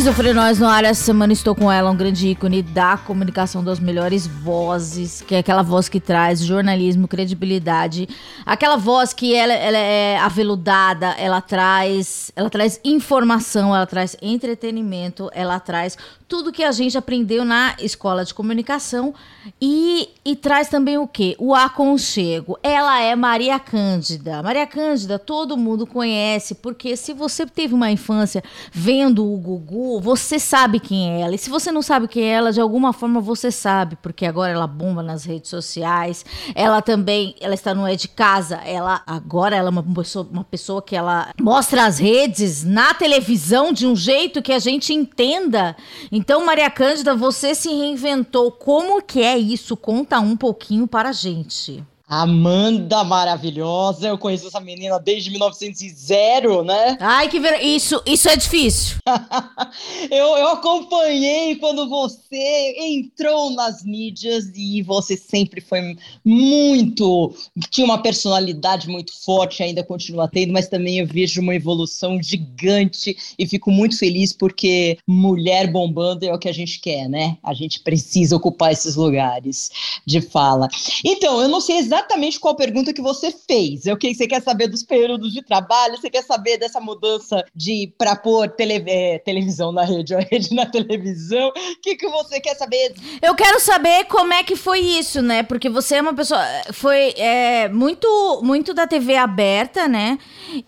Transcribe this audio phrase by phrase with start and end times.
[0.00, 4.26] Esquizofrenóis no ar, essa semana estou com ela, um grande ícone da comunicação das melhores
[4.26, 8.08] vozes, que é aquela voz que traz jornalismo, credibilidade,
[8.46, 15.30] aquela voz que ela, ela é aveludada, ela traz, ela traz informação, ela traz entretenimento,
[15.34, 15.98] ela traz
[16.30, 19.12] tudo que a gente aprendeu na escola de comunicação
[19.60, 21.34] e, e traz também o que?
[21.40, 22.56] O aconchego.
[22.62, 24.40] Ela é Maria Cândida.
[24.40, 30.38] Maria Cândida, todo mundo conhece, porque se você teve uma infância vendo o Gugu, você
[30.38, 31.34] sabe quem é ela.
[31.34, 34.52] E se você não sabe quem é ela, de alguma forma você sabe, porque agora
[34.52, 36.24] ela bomba nas redes sociais.
[36.54, 38.56] Ela também, ela está no É de Casa.
[38.56, 43.72] Ela agora ela é uma pessoa, uma pessoa que ela mostra as redes na televisão
[43.72, 45.76] de um jeito que a gente entenda.
[46.10, 48.50] Então, Maria Cândida, você se reinventou.
[48.52, 49.76] Como que é isso?
[49.76, 51.84] Conta um pouquinho para a gente.
[52.10, 56.98] Amanda maravilhosa, eu conheço essa menina desde 1900, né?
[56.98, 57.62] Ai, que ver...
[57.62, 58.96] isso, isso é difícil.
[60.10, 67.32] eu, eu acompanhei quando você entrou nas mídias e você sempre foi muito,
[67.70, 73.16] tinha uma personalidade muito forte, ainda continua tendo, mas também eu vejo uma evolução gigante
[73.38, 77.38] e fico muito feliz porque mulher bombando é o que a gente quer, né?
[77.40, 79.70] A gente precisa ocupar esses lugares
[80.04, 80.66] de fala.
[81.04, 83.86] Então, eu não sei exatamente exatamente qual pergunta que você fez.
[83.86, 87.92] Eu que você quer saber dos períodos de trabalho, você quer saber dessa mudança de
[87.98, 91.48] para pôr tele, é, televisão na rede, ou rede na televisão.
[91.48, 92.94] O que, que você quer saber?
[93.22, 95.42] Eu quero saber como é que foi isso, né?
[95.42, 96.40] Porque você é uma pessoa
[96.72, 100.18] foi é, muito muito da TV aberta, né?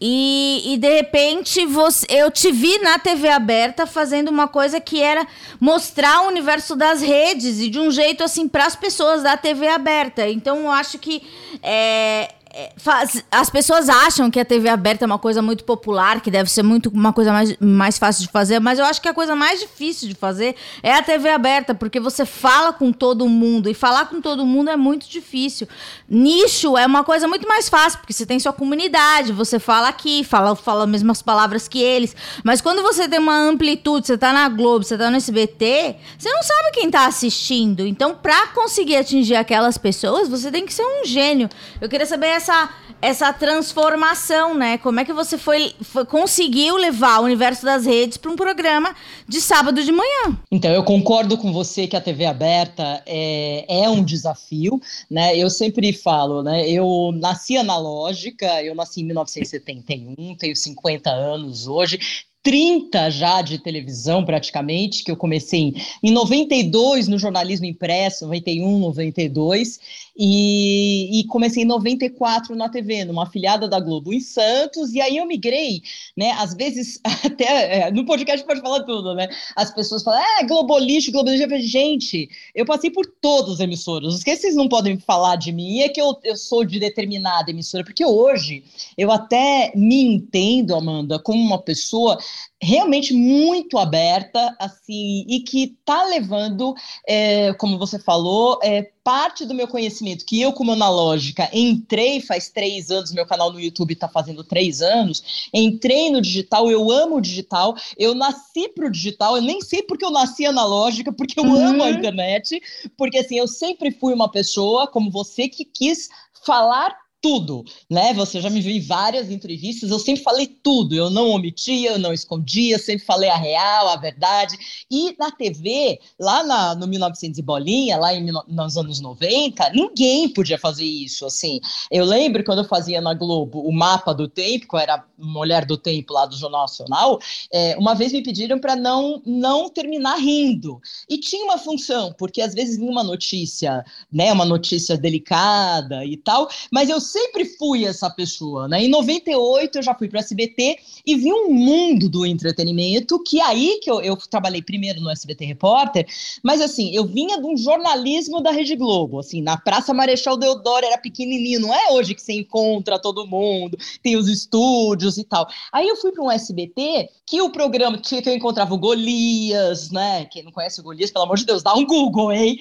[0.00, 5.00] E, e de repente você, eu te vi na TV aberta fazendo uma coisa que
[5.00, 5.26] era
[5.58, 9.66] mostrar o universo das redes e de um jeito assim para as pessoas da TV
[9.68, 10.28] aberta.
[10.28, 11.21] Então eu acho que
[11.62, 12.28] é,
[12.76, 16.50] faz, as pessoas acham que a TV aberta é uma coisa muito popular, que deve
[16.50, 19.34] ser muito uma coisa mais, mais fácil de fazer, mas eu acho que a coisa
[19.34, 23.74] mais difícil de fazer é a TV aberta, porque você fala com todo mundo e
[23.74, 25.66] falar com todo mundo é muito difícil.
[26.08, 30.24] Nicho é uma coisa muito mais fácil, porque você tem sua comunidade, você fala aqui,
[30.24, 32.14] fala, fala as mesmas palavras que eles,
[32.44, 36.30] mas quando você tem uma amplitude, você tá na Globo, você tá no SBT, você
[36.30, 37.86] não sabe quem tá assistindo.
[37.86, 41.48] Então, para conseguir atingir aquelas pessoas, você tem que ser um gênio.
[41.80, 42.70] Eu queria saber essa,
[43.00, 44.76] essa transformação, né?
[44.78, 48.94] Como é que você foi, foi conseguiu levar o universo das redes para um programa
[49.28, 50.36] de sábado de manhã?
[50.50, 55.36] Então, eu concordo com você que a TV aberta é, é um desafio, né?
[55.36, 56.68] Eu sempre falo, né?
[56.68, 61.98] Eu nasci analógica, eu nasci em 1971, tenho 50 anos hoje,
[62.42, 69.78] 30 já de televisão, praticamente, que eu comecei em 92 no jornalismo impresso, 91, 92,
[70.16, 75.16] e, e comecei em 94 na TV, numa afiliada da Globo em Santos, e aí
[75.16, 75.82] eu migrei,
[76.16, 76.32] né?
[76.32, 79.28] Às vezes, até é, no podcast pode falar tudo, né?
[79.56, 81.44] As pessoas falam, é, Globolixo, Globolixo.
[81.44, 84.20] Eu falei, gente, eu passei por todas as emissoras.
[84.20, 87.50] O que vocês não podem falar de mim é que eu, eu sou de determinada
[87.50, 88.64] emissora, porque hoje
[88.98, 92.18] eu até me entendo, Amanda, como uma pessoa
[92.60, 96.74] realmente muito aberta, assim, e que está levando,
[97.08, 102.50] é, como você falou, é, parte do meu conhecimento, que eu, como analógica, entrei faz
[102.50, 107.16] três anos, meu canal no YouTube está fazendo três anos, entrei no digital, eu amo
[107.16, 111.40] o digital, eu nasci para o digital, eu nem sei porque eu nasci analógica, porque
[111.40, 111.66] eu uhum.
[111.66, 112.62] amo a internet,
[112.96, 116.08] porque assim, eu sempre fui uma pessoa como você que quis
[116.44, 118.12] falar tudo, né?
[118.14, 121.98] Você já me viu em várias entrevistas, eu sempre falei tudo, eu não omitia, eu
[121.98, 124.58] não escondia, sempre falei a real, a verdade.
[124.90, 130.28] E na TV, lá na, no 1900 e bolinha, lá em, nos anos 90, ninguém
[130.28, 131.60] podia fazer isso, assim.
[131.90, 135.64] Eu lembro quando eu fazia na Globo o mapa do tempo, que eu era mulher
[135.64, 137.20] do tempo lá do Jornal Nacional,
[137.52, 140.80] é, uma vez me pediram para não não terminar rindo.
[141.08, 146.16] E tinha uma função, porque às vezes vinha uma notícia, né, uma notícia delicada e
[146.16, 148.82] tal, mas eu sempre fui essa pessoa, né?
[148.82, 153.40] Em 98 eu já fui para o SBT e vi um mundo do entretenimento, que
[153.40, 156.06] aí que eu, eu trabalhei primeiro no SBT Repórter,
[156.42, 160.86] mas assim, eu vinha de um jornalismo da Rede Globo, assim, na Praça Marechal Deodoro
[160.86, 165.46] era pequenininho, não é hoje que você encontra todo mundo, tem os estúdios e tal.
[165.72, 170.24] Aí eu fui para um SBT que o programa que eu encontrava o Golias, né?
[170.26, 172.58] Quem não conhece o Golias, pelo amor de Deus, dá um Google, hein?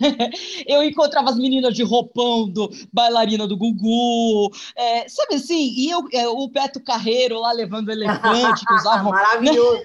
[0.66, 5.72] eu encontrava as meninas de roupão do bailarina do Gugu, Gugu, é, sabe assim?
[5.76, 9.10] E eu, é, o Beto Carreiro lá levando elefante, que usavam.
[9.10, 9.84] Maravilhoso.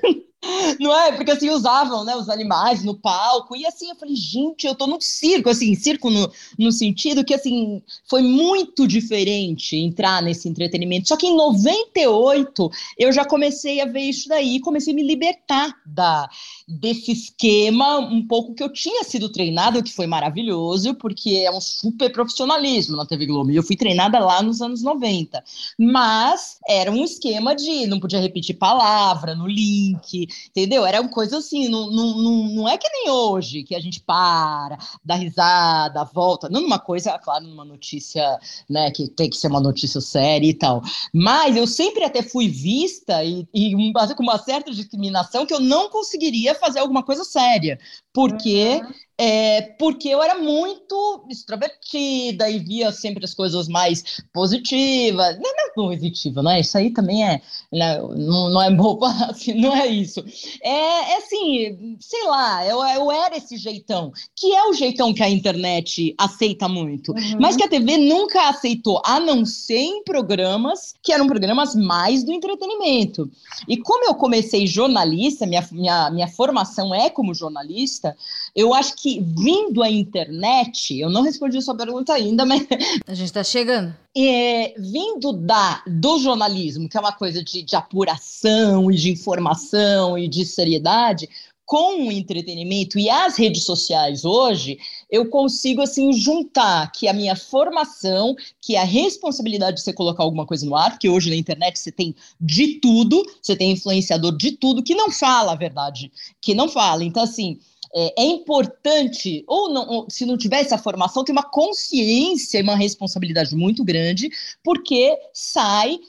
[0.80, 1.12] Não é?
[1.12, 4.88] Porque assim, usavam né, os animais no palco, e assim, eu falei, gente, eu tô
[4.88, 11.09] no circo, assim, circo no, no sentido que, assim, foi muito diferente entrar nesse entretenimento.
[11.09, 15.75] Só que em 98, eu já comecei a ver isso daí, comecei a me libertar
[15.86, 16.30] da,
[16.68, 21.59] desse esquema um pouco que eu tinha sido treinada, que foi maravilhoso, porque é um
[21.59, 25.44] super profissionalismo na TV Globo, e eu fui treinada lá nos anos 90.
[25.77, 30.86] Mas era um esquema de não podia repetir palavra no link, entendeu?
[30.86, 34.78] Era uma coisa assim, não, não, não, é que nem hoje, que a gente para,
[35.04, 36.50] dá risada, volta.
[36.50, 38.40] Não numa coisa, claro, numa notícia,
[38.70, 40.81] né, que tem que ser uma notícia séria e tal.
[41.14, 43.76] Mas eu sempre até fui vista e, e
[44.16, 47.80] com uma certa discriminação que eu não conseguiria fazer alguma coisa séria,
[48.14, 55.36] porque uhum é, porque eu era muito extrovertida e via sempre as coisas mais positivas.
[55.36, 56.62] Não, não é positiva, não é?
[56.62, 57.42] Isso aí também é.
[57.69, 60.24] Né, não, não é boba, assim, não é isso.
[60.63, 65.22] É, é assim, sei lá, eu, eu era esse jeitão, que é o jeitão que
[65.22, 67.39] a internet aceita muito, uhum.
[67.42, 72.24] mas que a TV nunca aceitou, a não ser em programas que eram programas mais
[72.24, 73.30] do entretenimento.
[73.68, 78.15] E como eu comecei jornalista, minha, minha, minha formação é como jornalista,
[78.56, 82.68] eu acho que que vindo a internet, eu não respondi a sua pergunta ainda, mas.
[83.08, 83.96] A gente está chegando.
[84.18, 90.18] É, vindo da, do jornalismo, que é uma coisa de, de apuração e de informação
[90.18, 91.30] e de seriedade,
[91.64, 94.80] com o entretenimento e as redes sociais hoje,
[95.10, 100.48] eu consigo assim juntar que a minha formação, que a responsabilidade de você colocar alguma
[100.48, 104.54] coisa no ar, porque hoje na internet você tem de tudo, você tem influenciador de
[104.54, 106.12] tudo que não fala a verdade,
[106.42, 107.04] que não fala.
[107.04, 107.60] Então assim,
[107.94, 112.63] é, é importante, ou, não, ou se não tiver essa formação, ter uma consciência e
[112.63, 114.30] uma responsabilidade muito grande,
[114.63, 116.00] porque sai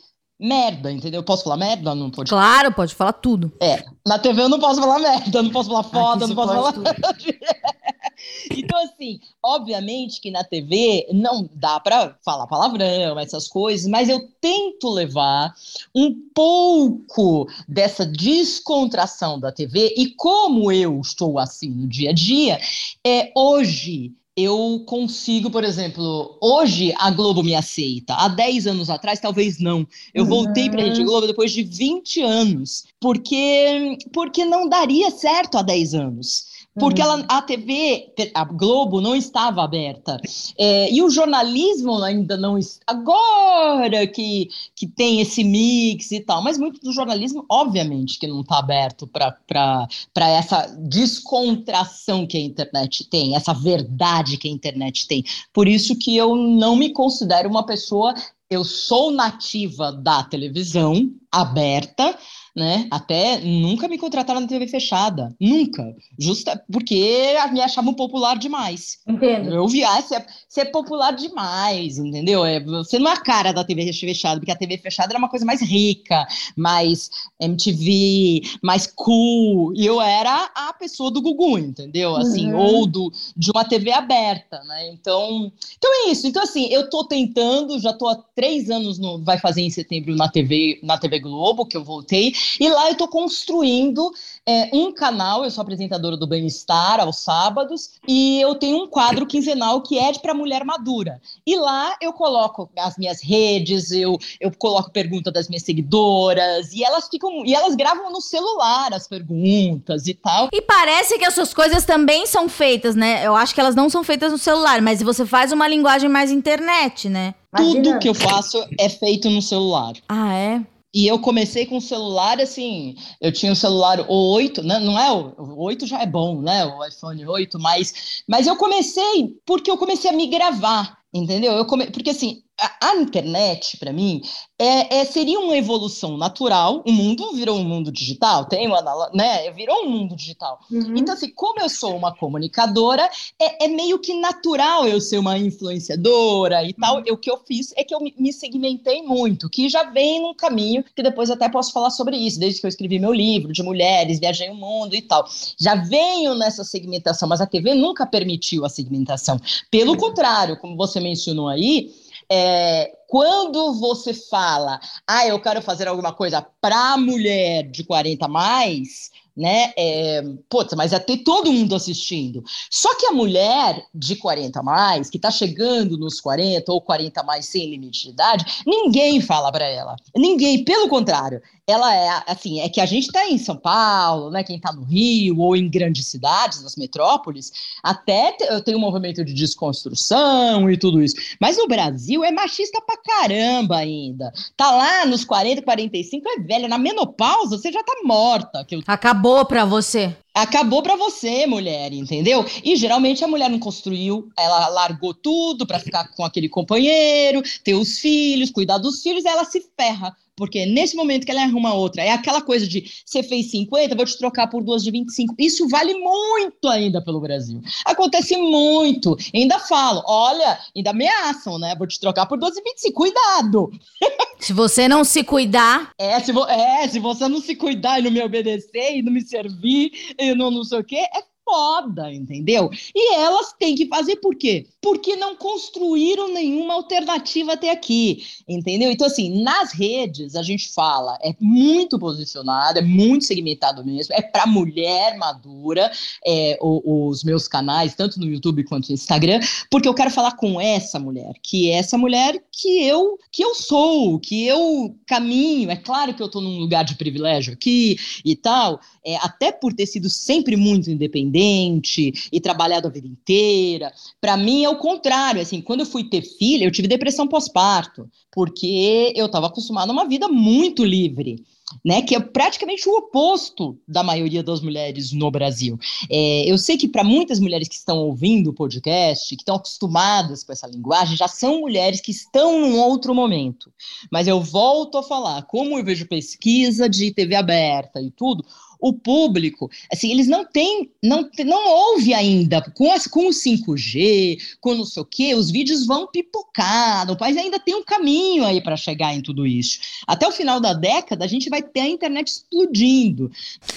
[0.40, 1.22] merda, entendeu?
[1.22, 1.94] Posso falar merda?
[1.94, 2.30] Não pode.
[2.30, 3.52] Claro, pode falar tudo.
[3.60, 6.74] É, na TV eu não posso falar merda, não posso falar foda, não posso falar.
[8.50, 14.28] então, assim, obviamente que na TV não dá para falar palavrão, essas coisas, mas eu
[14.40, 15.54] tento levar
[15.94, 22.58] um pouco dessa descontração da TV e como eu estou assim no dia a dia,
[23.04, 28.14] é hoje eu consigo, por exemplo, hoje a Globo me aceita.
[28.14, 29.86] Há 10 anos atrás, talvez não.
[30.14, 35.58] Eu voltei para a Rede Globo depois de 20 anos, porque, porque não daria certo
[35.58, 40.20] há 10 anos porque ela, a TV, a Globo não estava aberta.
[40.56, 42.58] É, e o jornalismo ainda não.
[42.86, 48.42] Agora que, que tem esse mix e tal, mas muito do jornalismo, obviamente, que não
[48.42, 55.24] está aberto para essa descontração que a internet tem, essa verdade que a internet tem.
[55.52, 58.14] Por isso que eu não me considero uma pessoa.
[58.48, 62.16] Eu sou nativa da televisão aberta,
[62.54, 62.86] né?
[62.90, 68.98] Até nunca me contrataram na TV fechada, nunca, justa porque me achavam popular demais.
[69.06, 69.54] Entendo.
[69.54, 72.44] Eu vi, ah, você é, você é popular demais, entendeu?
[72.44, 75.28] É, você não é a cara da TV fechada, porque a TV fechada era uma
[75.28, 76.26] coisa mais rica,
[76.56, 77.10] mais
[77.40, 82.16] MTV, mais cool, e eu era a pessoa do Gugu, entendeu?
[82.16, 82.58] Assim, uhum.
[82.58, 84.88] ou do, de uma TV aberta, né?
[84.88, 86.26] Então, então é isso.
[86.26, 90.14] Então, assim, eu tô tentando, já tô há três anos, no, vai fazer em setembro
[90.14, 94.10] na TV, na TV Globo, que eu voltei, e lá eu estou construindo
[94.46, 99.26] é, um canal, eu sou apresentadora do Bem-Estar aos sábados, e eu tenho um quadro
[99.26, 101.20] quinzenal que é para mulher madura.
[101.46, 106.82] E lá eu coloco as minhas redes, eu, eu coloco pergunta das minhas seguidoras, e
[106.82, 107.44] elas ficam.
[107.44, 110.48] E elas gravam no celular as perguntas e tal.
[110.52, 113.26] E parece que as suas coisas também são feitas, né?
[113.26, 116.30] Eu acho que elas não são feitas no celular, mas você faz uma linguagem mais
[116.30, 117.34] internet, né?
[117.52, 117.82] Imagina.
[117.82, 119.92] Tudo que eu faço é feito no celular.
[120.08, 120.62] Ah, é?
[120.92, 124.80] E eu comecei com o celular, assim, eu tinha o celular 8, né?
[124.80, 126.64] não é o 8 já é bom, né?
[126.64, 131.52] O iPhone 8, mas, mas eu comecei porque eu comecei a me gravar, entendeu?
[131.52, 131.90] Eu come...
[131.92, 134.20] Porque assim, a, a internet, para mim,
[134.58, 136.82] é, é, seria uma evolução natural.
[136.86, 139.50] O mundo virou um mundo digital, tem uma, né?
[139.52, 140.60] Virou um mundo digital.
[140.70, 140.96] Uhum.
[140.96, 143.08] Então, assim, como eu sou uma comunicadora,
[143.40, 146.96] é, é, meio que natural eu ser uma influenciadora e tal.
[146.96, 147.04] Uhum.
[147.10, 150.84] o que eu fiz é que eu me segmentei muito, que já vem num caminho
[150.94, 154.20] que depois até posso falar sobre isso, desde que eu escrevi meu livro de mulheres,
[154.20, 155.24] viajei o mundo e tal.
[155.58, 159.40] Já venho nessa segmentação, mas a TV nunca permitiu a segmentação.
[159.70, 161.90] Pelo contrário, como você mencionou aí,
[162.30, 169.10] é, Quando você fala, ah, eu quero fazer alguma coisa para mulher de 40 mais,
[169.36, 169.72] né?
[169.76, 172.42] É, putz, mas é ter todo mundo assistindo.
[172.70, 177.20] Só que a mulher de 40 a mais, que está chegando nos 40 ou 40
[177.20, 179.96] a mais sem limite de idade, ninguém fala para ela.
[180.16, 184.42] Ninguém, pelo contrário, ela é assim, é que a gente está em São Paulo, né?
[184.42, 188.32] Quem está no Rio ou em grandes cidades, nas metrópoles, até
[188.64, 191.16] tenho um movimento de desconstrução e tudo isso.
[191.40, 194.32] Mas o Brasil é machista pra caramba ainda.
[194.56, 196.68] Tá lá nos 40, 45, é velha.
[196.68, 198.64] Na menopausa, você já tá morta.
[198.64, 198.82] Que eu...
[198.86, 200.16] Acabou pra você.
[200.34, 202.44] Acabou para você, mulher, entendeu?
[202.64, 207.74] E geralmente a mulher não construiu, ela largou tudo para ficar com aquele companheiro, ter
[207.74, 212.02] os filhos, cuidar dos filhos, ela se ferra porque nesse momento que ela arruma outra,
[212.02, 215.34] é aquela coisa de você fez 50, vou te trocar por duas de 25.
[215.38, 217.60] Isso vale muito ainda pelo Brasil.
[217.84, 219.18] Acontece muito.
[219.34, 221.74] Ainda falo, olha, ainda ameaçam, né?
[221.76, 222.94] Vou te trocar por duas de 25.
[222.94, 223.70] Cuidado!
[224.40, 225.90] Se você não se cuidar.
[225.98, 229.12] É se, vo é, se você não se cuidar e não me obedecer e não
[229.12, 232.70] me servir e não, não sei o quê, é foda, entendeu?
[232.94, 234.66] E elas têm que fazer por quê?
[234.80, 238.92] Porque não construíram nenhuma alternativa até aqui, entendeu?
[238.92, 244.22] Então, assim, nas redes a gente fala, é muito posicionado, é muito segmentado mesmo, é
[244.22, 245.90] para mulher madura,
[246.24, 250.60] é, os meus canais, tanto no YouTube quanto no Instagram, porque eu quero falar com
[250.60, 255.70] essa mulher, que é essa mulher que eu, que eu sou, que eu caminho.
[255.70, 259.72] É claro que eu estou num lugar de privilégio aqui e tal, é, até por
[259.72, 263.92] ter sido sempre muito independente e trabalhado a vida inteira.
[264.20, 265.40] Para mim é o contrário.
[265.40, 269.94] Assim, quando eu fui ter filha, eu tive depressão pós-parto, porque eu estava acostumada a
[269.94, 271.44] uma vida muito livre
[271.84, 275.78] né, que é praticamente o oposto da maioria das mulheres no Brasil.
[276.10, 280.42] É, eu sei que para muitas mulheres que estão ouvindo o podcast, que estão acostumadas
[280.42, 283.72] com essa linguagem, já são mulheres que estão num outro momento.
[284.10, 288.44] Mas eu volto a falar, como eu vejo pesquisa de TV aberta e tudo,
[288.80, 294.38] o público, assim, eles não têm, não, não ouve ainda, com, as, com o 5G,
[294.60, 298.44] com não sei o quê, os vídeos vão pipocar, o país ainda tem um caminho
[298.44, 299.78] aí para chegar em tudo isso.
[300.06, 303.30] Até o final da década, a gente vai ter a internet explodindo.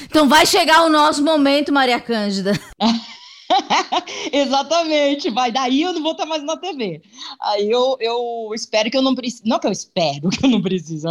[0.05, 2.53] Então vai chegar o nosso momento, Maria Cândida.
[4.31, 5.51] Exatamente, vai.
[5.51, 7.01] Daí eu não vou estar mais na TV.
[7.39, 9.43] Aí eu, eu espero que eu não precise.
[9.45, 11.05] Não que eu espero que eu não precise.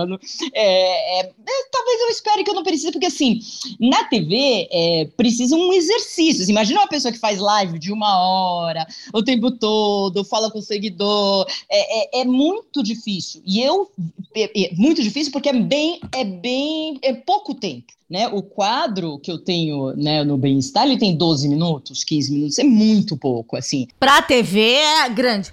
[0.53, 3.41] É, é, é, talvez eu espere que eu não precise, porque assim,
[3.81, 6.43] na TV é, precisa um exercício.
[6.43, 10.59] Assim, imagina uma pessoa que faz live de uma hora, o tempo todo, fala com
[10.59, 11.47] o seguidor.
[11.69, 13.43] É, é, é muito difícil.
[13.47, 13.91] E eu.
[14.35, 16.01] É muito difícil porque é bem.
[16.13, 16.99] É bem.
[17.03, 17.93] É pouco tempo.
[18.13, 18.29] Né?
[18.29, 22.65] O quadro que eu tenho né, no Bem-Estar, ele tem 12 minutos, 15 minutos, é
[22.65, 23.89] muito pouco, assim.
[23.99, 25.51] Pra TV é grande,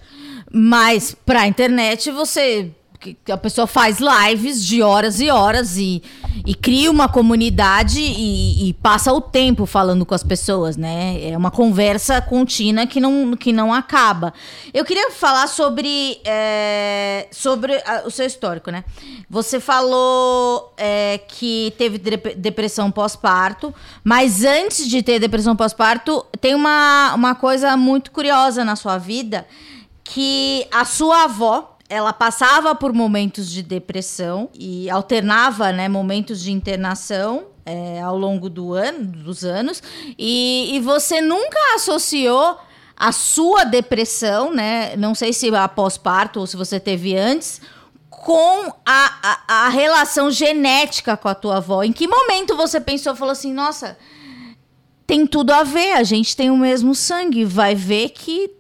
[0.51, 6.03] mas pra internet você que a pessoa faz lives de horas e horas e,
[6.45, 11.17] e cria uma comunidade e, e, passa o tempo falando com as pessoas, né?
[11.29, 14.33] É uma conversa contínua que não, que não acaba.
[14.73, 18.83] Eu queria falar sobre, é, sobre a, o seu histórico, né?
[19.29, 27.13] Você falou é, que teve depressão pós-parto, mas antes de ter depressão pós-parto, tem uma,
[27.15, 29.47] uma coisa muito curiosa na sua vida
[30.03, 36.51] que a sua avó ela passava por momentos de depressão e alternava, né, momentos de
[36.51, 39.81] internação é, ao longo do ano, dos anos,
[40.17, 42.57] e, e você nunca associou
[42.95, 44.95] a sua depressão, né?
[44.97, 47.61] Não sei se após parto ou se você teve antes,
[48.09, 51.81] com a, a, a, relação genética com a tua avó.
[51.81, 53.97] Em que momento você pensou, falou assim, nossa,
[55.07, 58.51] tem tudo a ver, a gente tem o mesmo sangue, vai ver que,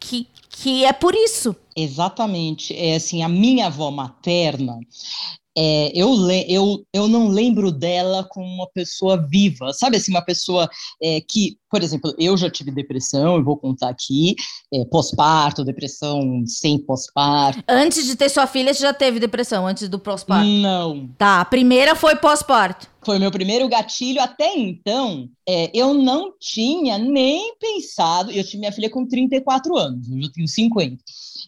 [0.00, 1.56] que, que é por isso.
[1.74, 2.76] Exatamente.
[2.76, 4.78] É assim, a minha avó materna,
[5.56, 6.14] é, eu,
[6.48, 10.68] eu, eu não lembro dela como uma pessoa viva, sabe assim, uma pessoa
[11.02, 14.34] é, que, por exemplo, eu já tive depressão, eu vou contar aqui,
[14.72, 17.62] é, pós-parto, depressão sem pós-parto.
[17.68, 20.46] Antes de ter sua filha, você já teve depressão, antes do pós-parto?
[20.46, 21.08] Não.
[21.18, 22.90] Tá, a primeira foi pós-parto.
[23.04, 24.20] Foi meu primeiro gatilho.
[24.20, 28.30] Até então, é, eu não tinha nem pensado.
[28.30, 31.02] Eu tive minha filha com 34 anos, eu já tenho 50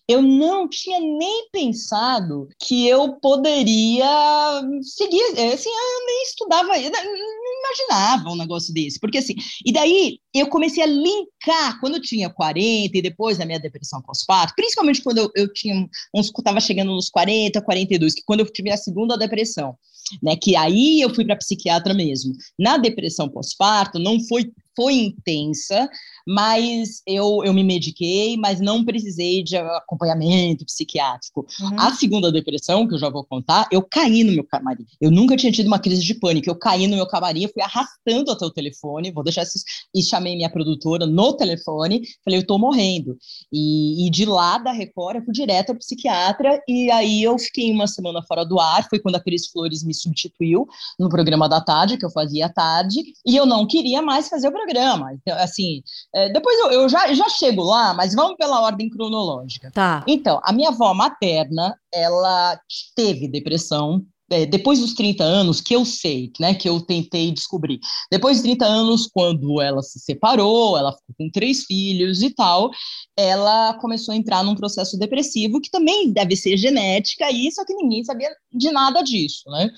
[0.09, 7.59] eu não tinha nem pensado que eu poderia seguir, é, assim, eu nem estudava, não
[7.61, 9.35] imaginava um negócio desse, porque assim,
[9.65, 14.03] e daí eu comecei a linkar quando eu tinha 40 e depois da minha depressão
[14.03, 18.53] pós-parto, principalmente quando eu, eu tinha uns, estava chegando nos 40, 42, que quando eu
[18.53, 19.77] tive a segunda depressão,
[20.23, 22.35] né, que aí eu fui para psiquiatra mesmo.
[22.59, 25.89] Na depressão pós-parto não foi foi intensa,
[26.27, 31.47] mas eu, eu me mediquei, mas não precisei de acompanhamento psiquiátrico.
[31.61, 31.79] Uhum.
[31.79, 34.87] A segunda depressão, que eu já vou contar, eu caí no meu camarim.
[35.01, 36.49] Eu nunca tinha tido uma crise de pânico.
[36.49, 39.65] Eu caí no meu camarim, fui arrastando até o telefone, vou deixar esses,
[39.95, 43.17] e chamei minha produtora no telefone, falei, eu tô morrendo.
[43.53, 47.71] E, e de lá da Record, eu fui direto ao psiquiatra, e aí eu fiquei
[47.71, 50.67] uma semana fora do ar, foi quando a Cris Flores me substituiu
[50.99, 54.49] no programa da tarde, que eu fazia à tarde, e eu não queria mais fazer
[54.49, 55.13] o programa.
[55.15, 55.83] Então, assim,
[56.15, 59.71] é, depois eu, eu, já, já chego lá, mas vamos pela ordem cronológica.
[59.73, 60.05] Tá.
[60.07, 62.59] Então, a minha avó materna, ela
[62.95, 67.79] teve depressão, é, depois dos 30 anos, que eu sei, né, que eu tentei descobrir,
[68.11, 72.71] depois dos 30 anos, quando ela se separou, ela ficou com três filhos e tal,
[73.17, 77.75] ela começou a entrar num processo depressivo, que também deve ser genética, e só que
[77.75, 79.71] ninguém sabia de nada disso, né?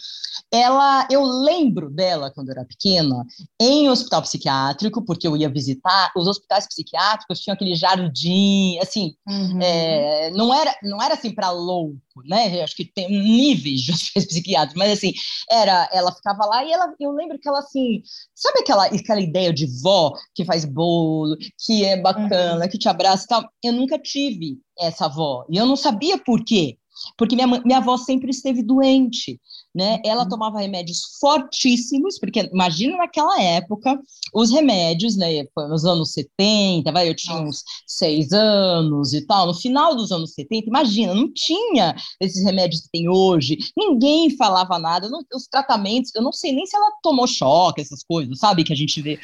[0.53, 3.25] Ela, eu lembro dela, quando eu era pequena,
[3.61, 9.61] em hospital psiquiátrico, porque eu ia visitar, os hospitais psiquiátricos tinham aquele jardim, assim, uhum.
[9.61, 12.63] é, não, era, não era assim para louco, né?
[12.63, 15.13] Acho que tem níveis de hospitais psiquiátricos, mas assim,
[15.51, 18.03] era, ela ficava lá e ela, eu lembro que ela assim,
[18.35, 22.71] sabe aquela, aquela ideia de vó que faz bolo, que é bacana, uhum.
[22.71, 23.51] que te abraça e tal?
[23.63, 26.79] Eu nunca tive essa avó e eu não sabia por quê.
[27.17, 29.41] Porque minha, minha avó sempre esteve doente
[29.77, 30.01] né?
[30.03, 30.29] Ela uhum.
[30.31, 34.01] tomava remédios fortíssimos, porque imagina naquela época
[34.33, 35.45] os remédios, né?
[35.55, 39.49] Foi nos anos 70, vai, eu tinha uns seis anos e tal.
[39.49, 44.79] No final dos anos 70, imagina, não tinha esses remédios que tem hoje, ninguém falava
[44.79, 48.65] nada, não, os tratamentos, eu não sei nem se ela tomou choque, essas coisas, sabe?
[48.65, 49.21] Que a gente vê.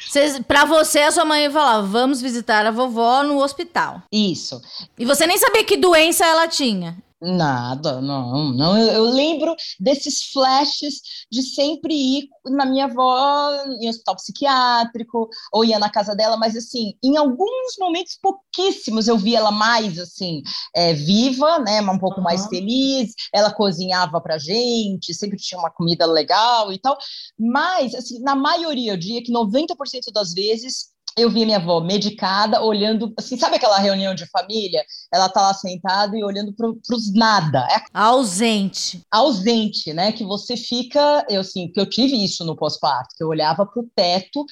[0.47, 4.03] Para você, a sua mãe falava, vamos visitar a vovó no hospital.
[4.11, 4.61] Isso.
[4.99, 6.95] E você nem sabia que doença ela tinha.
[7.25, 8.77] Nada, não, não.
[8.77, 10.95] Eu, eu, lembro desses flashes
[11.31, 16.53] de sempre ir na minha avó em hospital psiquiátrico ou ia na casa dela, mas
[16.53, 20.43] assim, em alguns momentos pouquíssimos eu vi ela mais assim
[20.75, 22.25] é, viva, né, um pouco uhum.
[22.25, 23.13] mais feliz.
[23.33, 26.97] Ela cozinhava para gente, sempre tinha uma comida legal e tal.
[27.39, 32.61] Mas assim, na maioria, eu diria que 90% das vezes eu vi minha avó medicada,
[32.63, 34.83] olhando, assim, sabe aquela reunião de família?
[35.13, 37.67] Ela tá lá sentada e olhando para os nada.
[37.71, 39.01] É ausente.
[39.11, 40.11] Ausente, né?
[40.11, 43.81] Que você fica, eu assim, que eu tive isso no pós-parto, que eu olhava para
[43.81, 44.45] o teto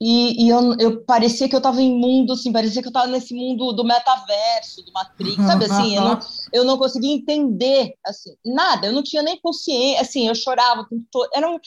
[0.00, 3.06] e, e eu, eu, parecia que eu estava em mundo, assim, parecia que eu estava
[3.06, 5.96] nesse mundo do metaverso, do Matrix, sabe assim?
[5.96, 6.18] Eu não,
[6.52, 10.86] eu não conseguia entender, assim, nada, eu não tinha nem consciência, assim, eu chorava o
[10.86, 11.58] tempo todo, era um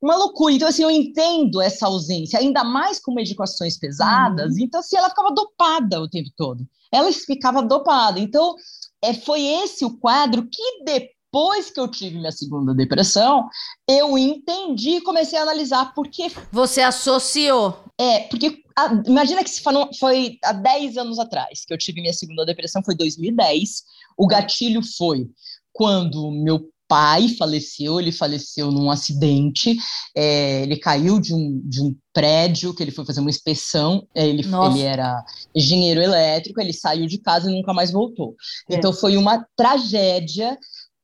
[0.00, 0.52] uma loucura.
[0.52, 4.54] Então, assim, eu entendo essa ausência, ainda mais com medicações pesadas.
[4.54, 4.60] Uhum.
[4.60, 6.66] Então, assim, ela ficava dopada o tempo todo.
[6.92, 8.20] Ela ficava dopada.
[8.20, 8.54] Então,
[9.02, 13.48] é, foi esse o quadro que depois que eu tive minha segunda depressão,
[13.88, 16.28] eu entendi e comecei a analisar por que.
[16.52, 17.84] Você associou.
[17.98, 22.00] É, porque a, imagina que se foi, foi há 10 anos atrás que eu tive
[22.00, 23.82] minha segunda depressão, foi 2010.
[24.16, 25.28] O gatilho foi
[25.72, 29.76] quando meu pai faleceu, ele faleceu num acidente,
[30.14, 34.26] é, ele caiu de um, de um prédio, que ele foi fazer uma inspeção, é,
[34.26, 38.34] ele, ele era engenheiro elétrico, ele saiu de casa e nunca mais voltou.
[38.70, 38.76] É.
[38.76, 40.56] Então foi uma tragédia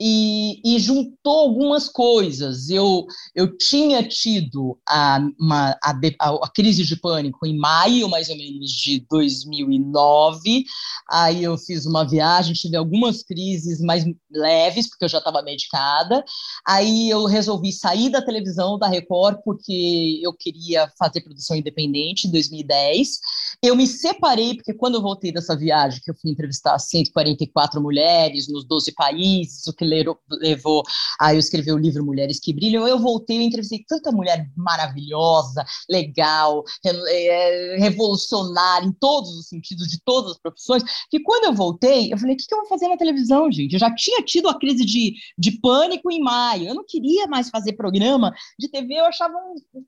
[0.05, 2.69] e, e, juntou algumas coisas.
[2.69, 8.37] Eu, eu tinha tido a, uma, a, a, crise de pânico em maio, mais ou
[8.37, 10.65] menos, de 2009.
[11.09, 16.25] Aí eu fiz uma viagem, tive algumas crises mais leves, porque eu já estava medicada.
[16.67, 22.33] Aí eu resolvi sair da televisão da Record, porque eu queria fazer produção independente em
[22.33, 23.21] 2010.
[23.63, 28.49] Eu me separei, porque quando eu voltei dessa viagem, que eu fui entrevistar 144 mulheres
[28.49, 29.92] nos 12 países, o que
[30.31, 30.83] levou
[31.21, 35.65] a eu escrever o livro Mulheres que Brilham, eu voltei e entrevistei tanta mulher maravilhosa,
[35.89, 42.13] legal, é, revolucionária em todos os sentidos, de todas as profissões, que quando eu voltei,
[42.13, 43.75] eu falei, o que, eu vou fazer na televisão, gente?
[43.75, 47.49] Eu já tinha tido a crise de, de pânico em maio, eu não queria mais
[47.49, 49.85] fazer programa de TV, eu achava um, um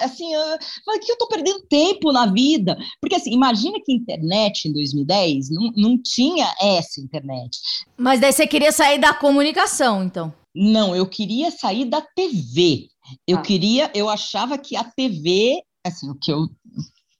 [0.00, 0.40] assim, eu
[0.84, 2.76] falei, que eu tô perdendo tempo na vida?
[3.00, 7.58] Porque assim, imagina que internet em 2010 não, não tinha essa internet.
[7.96, 10.32] Mas daí você queria sair da comunicação, então?
[10.54, 12.88] Não, eu queria sair da TV.
[13.26, 13.42] Eu ah.
[13.42, 16.48] queria, eu achava que a TV, assim, o que eu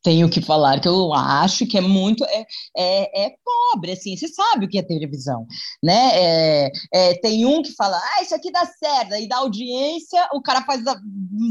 [0.02, 4.28] tenho que falar que eu acho que é muito é, é, é pobre, assim, você
[4.28, 5.46] sabe o que é televisão,
[5.82, 6.10] né?
[6.12, 10.40] É, é, tem um que fala, ah, isso aqui dá certo, e dá audiência, o
[10.40, 10.82] cara faz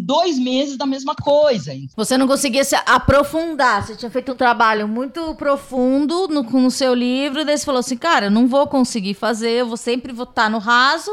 [0.05, 1.73] dois meses da mesma coisa.
[1.95, 6.93] Você não conseguia se aprofundar, você tinha feito um trabalho muito profundo no, no seu
[6.93, 10.13] livro, e daí você falou assim, cara, eu não vou conseguir fazer, eu vou sempre
[10.13, 11.12] votar no raso,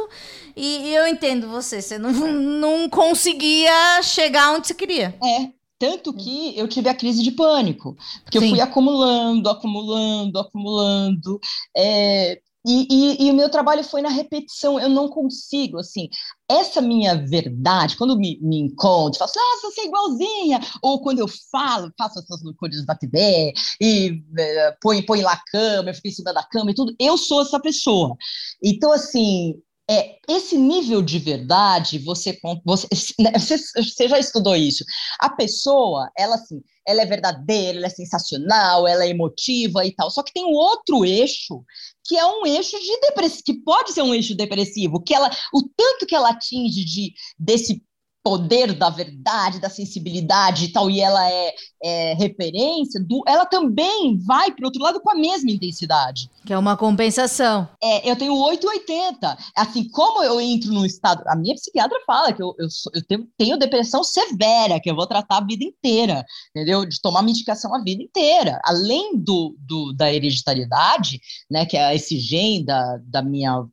[0.57, 5.15] e, e eu entendo você, você não, não conseguia chegar onde você queria.
[5.23, 8.47] É, tanto que eu tive a crise de pânico, porque Sim.
[8.47, 11.39] eu fui acumulando, acumulando, acumulando.
[11.77, 16.09] É, e, e, e, o meu trabalho foi na repetição, eu não consigo, assim,
[16.51, 21.29] essa minha verdade, quando me, me encontro, faço, ah, você é igualzinha, ou quando eu
[21.53, 26.09] falo, faço essas loucuras da TV, e é, põe, põe lá a cama, eu fico
[26.09, 28.17] em cima da cama e tudo, eu sou essa pessoa.
[28.63, 34.85] Então, assim, é, esse nível de verdade, você, você, né, você, você já estudou isso.
[35.21, 40.11] A pessoa, ela assim, ela é verdadeira, ela é sensacional, ela é emotiva e tal.
[40.11, 41.63] Só que tem um outro eixo
[42.03, 45.63] que é um eixo de depressivo, que pode ser um eixo depressivo, que ela, o
[45.77, 47.83] tanto que ela atinge de desse
[48.25, 54.17] poder da verdade, da sensibilidade e tal, e ela é, é referência, do, ela também
[54.25, 56.31] vai para outro lado com a mesma intensidade.
[56.47, 57.69] Que é uma compensação.
[57.83, 59.37] É, eu tenho 880.
[59.55, 61.23] Assim, como eu entro num estado.
[61.27, 65.07] A minha psiquiatra fala que eu, eu, eu tenho, tenho, depressão severa, que eu vou
[65.07, 66.87] tratar a vida inteira, entendeu?
[66.87, 68.59] De tomar medicação a vida inteira.
[68.65, 73.65] Além do, do da hereditariedade, né, que é esse gene da, da minha.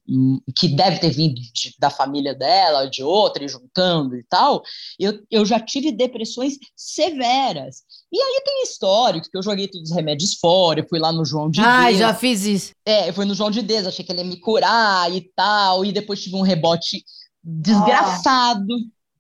[0.58, 4.64] que deve ter vindo de, da família dela, de outra, e juntando e tal tal,
[5.00, 7.84] eu, eu já tive depressões severas.
[8.12, 11.24] E aí tem histórico, que eu joguei todos os remédios fora, eu fui lá no
[11.24, 11.98] João de Ah, Deus.
[12.00, 12.72] já fiz isso.
[12.86, 15.86] É, eu fui no João de Deus, achei que ele ia me curar e tal,
[15.86, 17.04] e depois tive um rebote
[17.44, 18.74] desgraçado.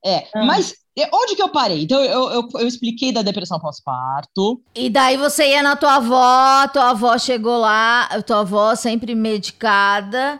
[0.03, 0.09] Ah.
[0.09, 0.45] É, ah.
[0.45, 0.73] mas
[1.13, 1.83] Onde que eu parei?
[1.83, 4.61] Então, eu, eu, eu expliquei da depressão pós-parto.
[4.75, 10.39] E daí você ia na tua avó, tua avó chegou lá, tua avó sempre medicada.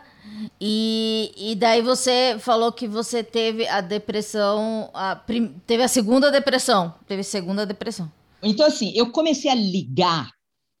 [0.60, 6.30] E, e daí você falou que você teve a depressão, a prim, teve a segunda
[6.30, 8.10] depressão, teve segunda depressão.
[8.42, 10.30] Então, assim, eu comecei a ligar,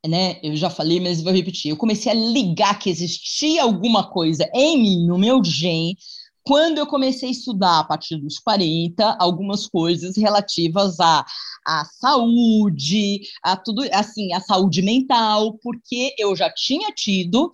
[0.06, 0.38] né?
[0.42, 1.70] Eu já falei, mas vou repetir.
[1.70, 5.96] Eu comecei a ligar que existia alguma coisa em mim, no meu gene,
[6.44, 11.24] quando eu comecei a estudar, a partir dos 40, algumas coisas relativas à,
[11.64, 17.52] à saúde, a tudo, assim, a saúde mental, porque eu já tinha tido,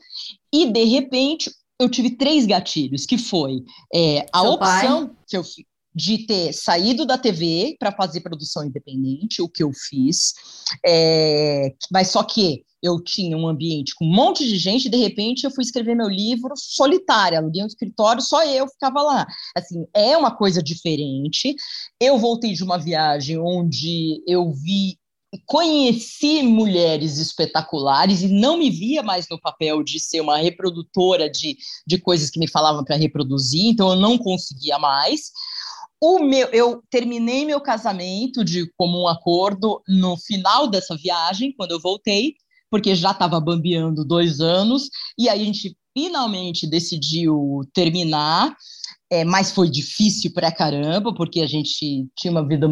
[0.52, 3.64] e de repente eu tive três gatilhos, que foi
[3.94, 5.16] é, a Seu opção pai?
[5.28, 5.44] que eu
[5.94, 10.32] de ter saído da TV para fazer produção independente, o que eu fiz,
[10.86, 14.96] é, mas só que eu tinha um ambiente com um monte de gente, e de
[14.96, 19.26] repente eu fui escrever meu livro solitária, aluguei um escritório, só eu ficava lá.
[19.56, 21.56] Assim, é uma coisa diferente.
[22.00, 24.96] Eu voltei de uma viagem onde eu vi
[25.46, 31.56] conheci mulheres espetaculares e não me via mais no papel de ser uma reprodutora de,
[31.86, 35.30] de coisas que me falavam para reproduzir, então eu não conseguia mais.
[36.00, 41.80] O meu, eu terminei meu casamento de comum acordo no final dessa viagem, quando eu
[41.80, 42.34] voltei,
[42.70, 44.88] porque já estava bambeando dois anos,
[45.18, 48.54] e aí a gente finalmente decidiu terminar,
[49.10, 52.68] é, mas foi difícil para caramba, porque a gente tinha uma vida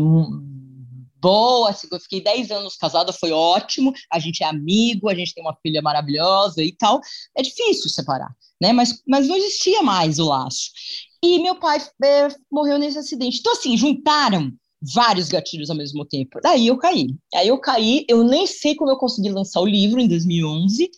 [1.27, 5.57] boa, fiquei 10 anos casada, foi ótimo, a gente é amigo, a gente tem uma
[5.61, 7.01] filha maravilhosa e tal.
[7.37, 8.73] É difícil separar, né?
[8.73, 10.71] Mas, mas não existia mais o laço.
[11.21, 13.41] E meu pai é, morreu nesse acidente.
[13.41, 14.53] Então, assim, juntaram
[14.95, 16.39] vários gatilhos ao mesmo tempo.
[16.41, 17.09] Daí eu caí.
[17.35, 20.89] Aí eu caí, eu nem sei como eu consegui lançar o livro em 2011.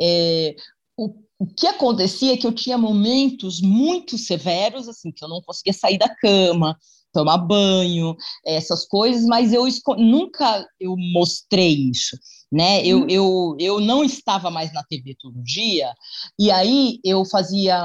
[0.00, 0.56] É,
[0.96, 5.40] o, o que acontecia é que eu tinha momentos muito severos, assim, que eu não
[5.40, 6.76] conseguia sair da cama,
[7.18, 12.16] tomar banho, essas coisas, mas eu nunca eu mostrei isso,
[12.50, 12.86] né?
[12.86, 13.06] Eu, uhum.
[13.08, 15.92] eu, eu não estava mais na TV todo dia,
[16.38, 17.82] e aí eu fazia,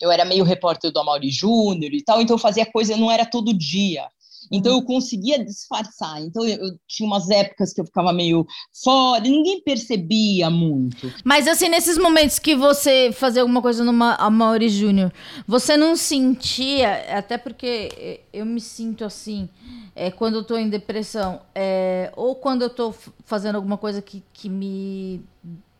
[0.00, 3.26] eu era meio repórter do Amaury Júnior e tal, então eu fazia coisa, não era
[3.26, 4.08] todo dia,
[4.50, 6.22] então eu conseguia disfarçar.
[6.22, 8.46] Então eu, eu, tinha umas épocas que eu ficava meio
[8.82, 11.12] fora, ninguém percebia muito.
[11.24, 15.12] Mas assim, nesses momentos que você fazia alguma coisa no Amaury Júnior,
[15.46, 19.48] você não sentia, até porque eu me sinto assim,
[19.94, 24.22] é, quando eu tô em depressão, é, ou quando eu tô fazendo alguma coisa que,
[24.32, 25.24] que me.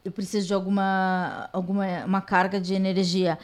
[0.04, 3.38] Eu preciso de alguma, alguma uma carga de energia.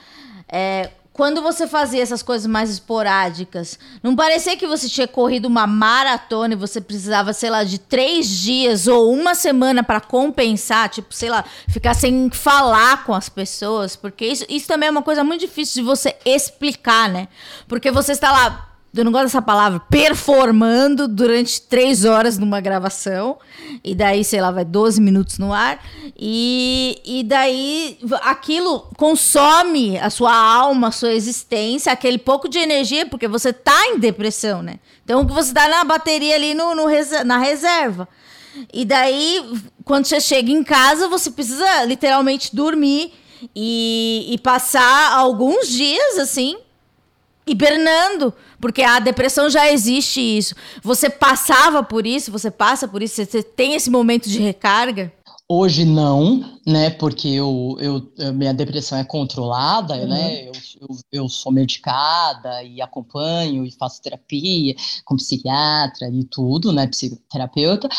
[0.49, 5.65] É, quando você fazia essas coisas mais esporádicas, não parecia que você tinha corrido uma
[5.65, 11.15] maratona e você precisava, sei lá, de três dias ou uma semana para compensar, tipo,
[11.15, 15.23] sei lá, ficar sem falar com as pessoas, porque isso, isso também é uma coisa
[15.23, 17.29] muito difícil de você explicar, né?
[17.69, 23.39] Porque você está lá eu não gosto dessa palavra, performando durante três horas numa gravação.
[23.83, 25.85] E daí, sei lá, vai 12 minutos no ar.
[26.17, 33.05] E, e daí aquilo consome a sua alma, a sua existência, aquele pouco de energia,
[33.05, 34.79] porque você tá em depressão, né?
[35.05, 36.85] Então você tá na bateria ali no, no
[37.25, 38.09] na reserva.
[38.73, 39.45] E daí,
[39.85, 43.13] quando você chega em casa, você precisa literalmente dormir
[43.55, 46.57] e, e passar alguns dias assim
[47.47, 50.55] hibernando, porque a depressão já existe isso.
[50.83, 55.13] Você passava por isso, você passa por isso, você tem esse momento de recarga?
[55.47, 56.89] Hoje não, né?
[56.89, 60.09] Porque eu, eu, minha depressão é controlada, uhum.
[60.09, 60.49] né?
[60.49, 66.87] Eu, eu, eu, sou medicada e acompanho e faço terapia com psiquiatra e tudo, né?
[66.87, 67.91] Psicoterapeuta.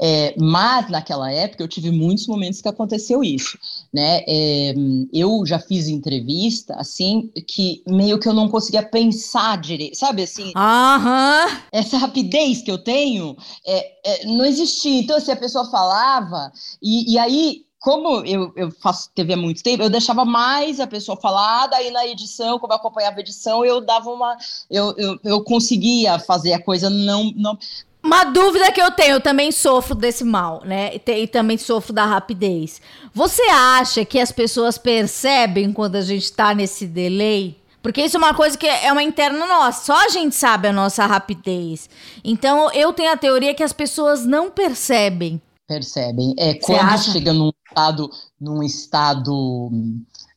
[0.00, 3.58] É, mas naquela época eu tive muitos momentos que aconteceu isso,
[3.92, 4.22] né?
[4.26, 4.74] É,
[5.12, 10.52] eu já fiz entrevista assim que meio que eu não conseguia pensar direito, sabe assim?
[10.56, 11.58] Uhum.
[11.70, 15.00] Essa rapidez que eu tenho é, é, não existia.
[15.00, 16.50] Então, se assim, a pessoa falava
[16.82, 20.86] e, e aí como eu, eu, faço TV há muito tempo, eu deixava mais a
[20.86, 24.36] pessoa falar, daí na edição, como eu acompanhava a edição, eu dava uma.
[24.70, 27.58] Eu, eu, eu conseguia fazer a coisa não, não.
[28.02, 30.90] Uma dúvida que eu tenho, eu também sofro desse mal, né?
[30.94, 32.80] E também sofro da rapidez.
[33.14, 37.56] Você acha que as pessoas percebem quando a gente tá nesse delay?
[37.80, 39.84] Porque isso é uma coisa que é uma interna nossa.
[39.86, 41.88] Só a gente sabe a nossa rapidez.
[42.24, 45.40] Então eu tenho a teoria que as pessoas não percebem
[45.72, 46.34] percebem.
[46.38, 49.70] É quando chega num estado, num estado,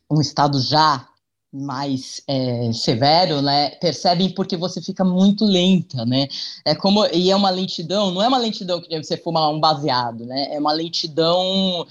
[0.09, 1.05] um estado já
[1.55, 3.69] mais é, severo, né?
[3.71, 6.27] Percebem porque você fica muito lenta, né?
[6.65, 10.25] É como e é uma lentidão, não é uma lentidão que você fumar um baseado,
[10.25, 10.53] né?
[10.53, 11.87] É uma lentidão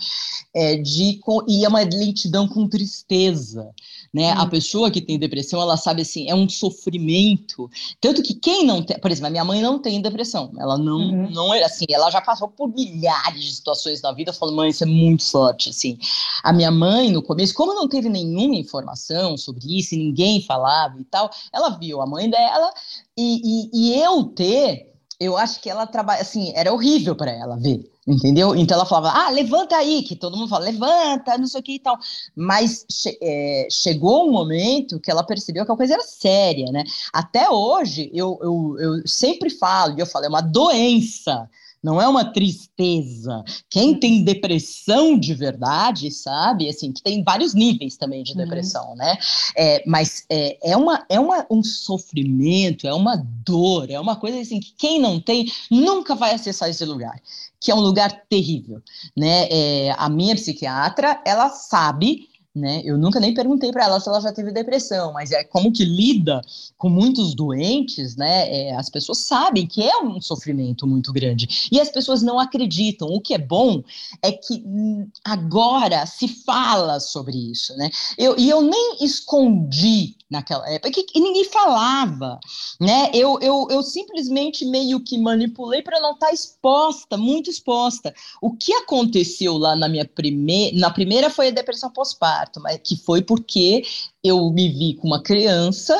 [0.54, 3.72] é, de e é uma lentidão com tristeza
[4.14, 4.32] né?
[4.32, 4.38] Hum.
[4.38, 7.68] A pessoa que tem depressão, ela sabe assim, é um sofrimento.
[8.00, 10.52] Tanto que quem não tem, por exemplo, a minha mãe não tem depressão.
[10.56, 11.30] Ela não, uhum.
[11.30, 14.84] não é assim, ela já passou por milhares de situações na vida, falando, mãe, isso
[14.84, 15.98] é muito forte, assim.
[16.44, 21.00] A minha mãe, no começo, como não teve nenhuma informação sobre isso, e ninguém falava
[21.00, 22.72] e tal, ela viu a mãe dela,
[23.16, 27.56] e, e, e eu ter, eu acho que ela trabalha, assim, era horrível para ela
[27.56, 28.54] ver Entendeu?
[28.54, 31.76] Então ela falava, ah, levanta aí, que todo mundo fala, levanta, não sei o que
[31.76, 31.98] e tal.
[32.36, 36.84] Mas che é, chegou um momento que ela percebeu que a coisa era séria, né?
[37.12, 41.48] Até hoje, eu, eu, eu sempre falo, e eu falo, é uma doença
[41.84, 43.44] não é uma tristeza.
[43.68, 44.00] Quem uhum.
[44.00, 48.38] tem depressão de verdade, sabe, assim, que tem vários níveis também de uhum.
[48.38, 48.96] depressão, uhum.
[48.96, 49.18] né?
[49.54, 54.40] É, mas é, é, uma, é uma, um sofrimento, é uma dor, é uma coisa
[54.40, 57.20] assim que quem não tem nunca vai acessar esse lugar,
[57.60, 58.80] que é um lugar terrível,
[59.14, 59.46] né?
[59.50, 62.80] É, a minha psiquiatra, ela sabe né?
[62.84, 65.84] Eu nunca nem perguntei para ela se ela já teve depressão, mas é como que
[65.84, 66.40] lida
[66.78, 68.48] com muitos doentes, né?
[68.48, 73.08] É, as pessoas sabem que é um sofrimento muito grande e as pessoas não acreditam.
[73.08, 73.82] O que é bom
[74.22, 77.90] é que hum, agora se fala sobre isso, né?
[78.16, 82.38] Eu, e eu nem escondi naquela época, e ninguém falava,
[82.80, 83.10] né?
[83.14, 88.12] Eu, eu, eu simplesmente meio que manipulei para não estar tá exposta, muito exposta.
[88.42, 92.96] O que aconteceu lá na minha primeira, na primeira foi a depressão pós-parto, mas que
[92.96, 93.82] foi porque
[94.22, 95.94] eu me vi com uma criança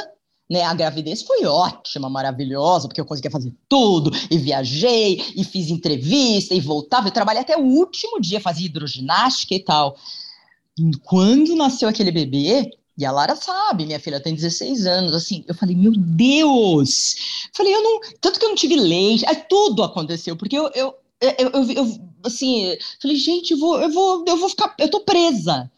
[0.51, 5.71] né, a gravidez foi ótima, maravilhosa, porque eu conseguia fazer tudo, e viajei, e fiz
[5.71, 9.97] entrevista, e voltava, eu trabalhei até o último dia, fazia hidroginástica e tal.
[11.03, 15.55] Quando nasceu aquele bebê, e a Lara sabe, minha filha tem 16 anos, assim, eu
[15.55, 17.49] falei, meu Deus!
[17.53, 20.95] Falei, eu não, tanto que eu não tive leite, aí tudo aconteceu, porque eu, eu,
[21.21, 25.01] eu, eu, eu assim, falei, gente, eu vou, eu vou, eu vou ficar, eu tô
[25.01, 25.71] presa.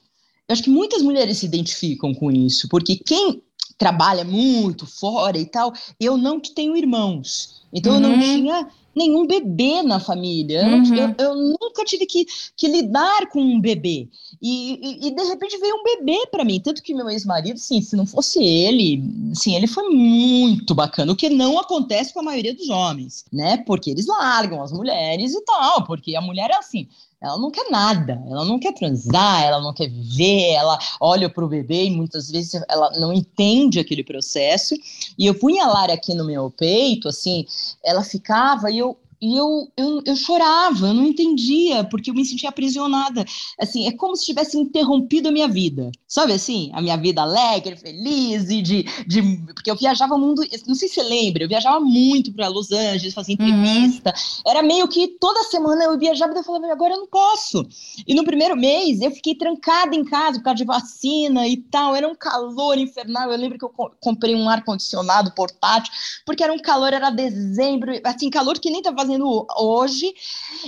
[0.48, 3.42] Eu acho que muitas mulheres se identificam com isso, porque quem
[3.78, 7.98] trabalha muito fora e tal, eu não tenho irmãos, então uhum.
[7.98, 8.20] eu não uhum.
[8.20, 10.62] tinha nenhum bebê na família.
[10.62, 10.94] Eu, uhum.
[10.96, 14.08] eu, eu, nunca tive que, que lidar com um bebê.
[14.40, 16.58] E, e, e de repente veio um bebê para mim.
[16.58, 19.02] Tanto que meu ex-marido, sim, se não fosse ele,
[19.34, 21.12] sim, ele foi muito bacana.
[21.12, 23.58] O que não acontece com a maioria dos homens, né?
[23.58, 25.84] Porque eles largam as mulheres e tal.
[25.84, 26.88] Porque a mulher é assim.
[27.20, 31.44] Ela não quer nada, ela não quer transar, ela não quer viver, ela olha para
[31.44, 34.74] o bebê e muitas vezes ela não entende aquele processo.
[35.18, 37.46] E eu punha a Lara aqui no meu peito, assim,
[37.82, 42.24] ela ficava e eu e eu, eu, eu chorava, eu não entendia, porque eu me
[42.24, 43.24] sentia aprisionada.
[43.58, 45.90] Assim, é como se tivesse interrompido a minha vida.
[46.06, 46.70] Sabe assim?
[46.74, 49.22] A minha vida alegre, feliz, e de, de.
[49.54, 50.42] Porque eu viajava o mundo.
[50.66, 53.46] Não sei se você lembra, eu viajava muito para Los Angeles, fazia uhum.
[53.46, 54.10] entrevista.
[54.10, 54.50] Uhum.
[54.50, 57.66] Era meio que toda semana eu viajava e eu falava, agora eu não posso.
[58.06, 61.96] E no primeiro mês eu fiquei trancada em casa por causa de vacina e tal.
[61.96, 63.30] Era um calor infernal.
[63.30, 65.92] Eu lembro que eu comprei um ar-condicionado portátil,
[66.26, 70.12] porque era um calor, era dezembro, assim, calor que nem tava fazendo hoje,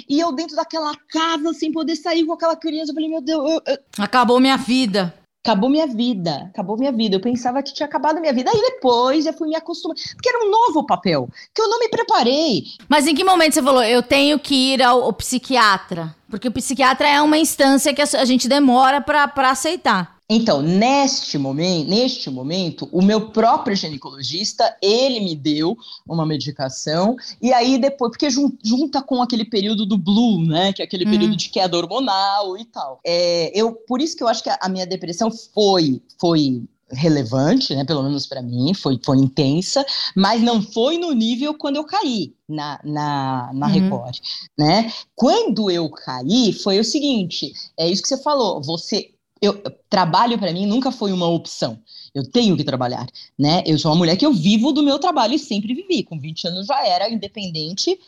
[0.08, 3.50] e eu dentro daquela casa sem poder sair com aquela criança, eu falei, meu Deus,
[3.50, 3.78] eu, eu...
[3.98, 5.14] acabou minha vida.
[5.44, 7.16] Acabou minha vida, acabou minha vida.
[7.16, 8.50] Eu pensava que tinha acabado minha vida.
[8.50, 11.88] Aí depois eu fui me acostumando, porque era um novo papel, que eu não me
[11.88, 12.64] preparei.
[12.88, 16.14] Mas em que momento você falou, eu tenho que ir ao, ao psiquiatra?
[16.28, 20.17] Porque o psiquiatra é uma instância que a gente demora para aceitar.
[20.30, 25.74] Então, neste momento, neste momento, o meu próprio ginecologista, ele me deu
[26.06, 28.28] uma medicação, e aí depois, porque
[28.62, 31.10] junta com aquele período do blue, né, que é aquele hum.
[31.10, 33.00] período de queda hormonal e tal.
[33.06, 37.82] É, eu, por isso que eu acho que a, minha depressão foi, foi relevante, né,
[37.86, 39.82] pelo menos para mim, foi, foi intensa,
[40.14, 43.72] mas não foi no nível quando eu caí na, na, na uhum.
[43.72, 44.18] Record,
[44.58, 44.92] né?
[45.14, 50.52] Quando eu caí, foi o seguinte, é isso que você falou, você eu trabalho para
[50.52, 51.78] mim nunca foi uma opção.
[52.14, 53.06] Eu tenho que trabalhar,
[53.38, 53.62] né?
[53.66, 56.02] Eu sou uma mulher que eu vivo do meu trabalho e sempre vivi.
[56.02, 57.98] Com 20 anos já era independente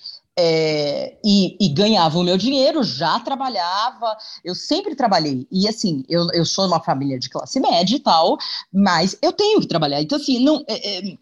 [0.42, 5.46] é, e, e, ganhava o meu dinheiro, já trabalhava, eu sempre trabalhei.
[5.52, 8.38] E assim, eu, eu sou uma família de classe média e tal,
[8.72, 10.00] mas eu tenho que trabalhar.
[10.00, 11.16] Então, assim, não, é, é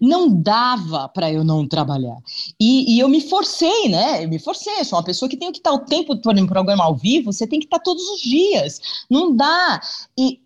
[0.00, 2.16] não dava para eu não trabalhar.
[2.58, 4.24] E, e, eu me forcei, né?
[4.24, 6.46] Eu me forcei, eu sou uma pessoa que tem que estar o tempo todo em
[6.46, 8.80] programa ao vivo, você tem que estar todos os dias.
[9.08, 9.80] Não dá.
[10.18, 10.40] E,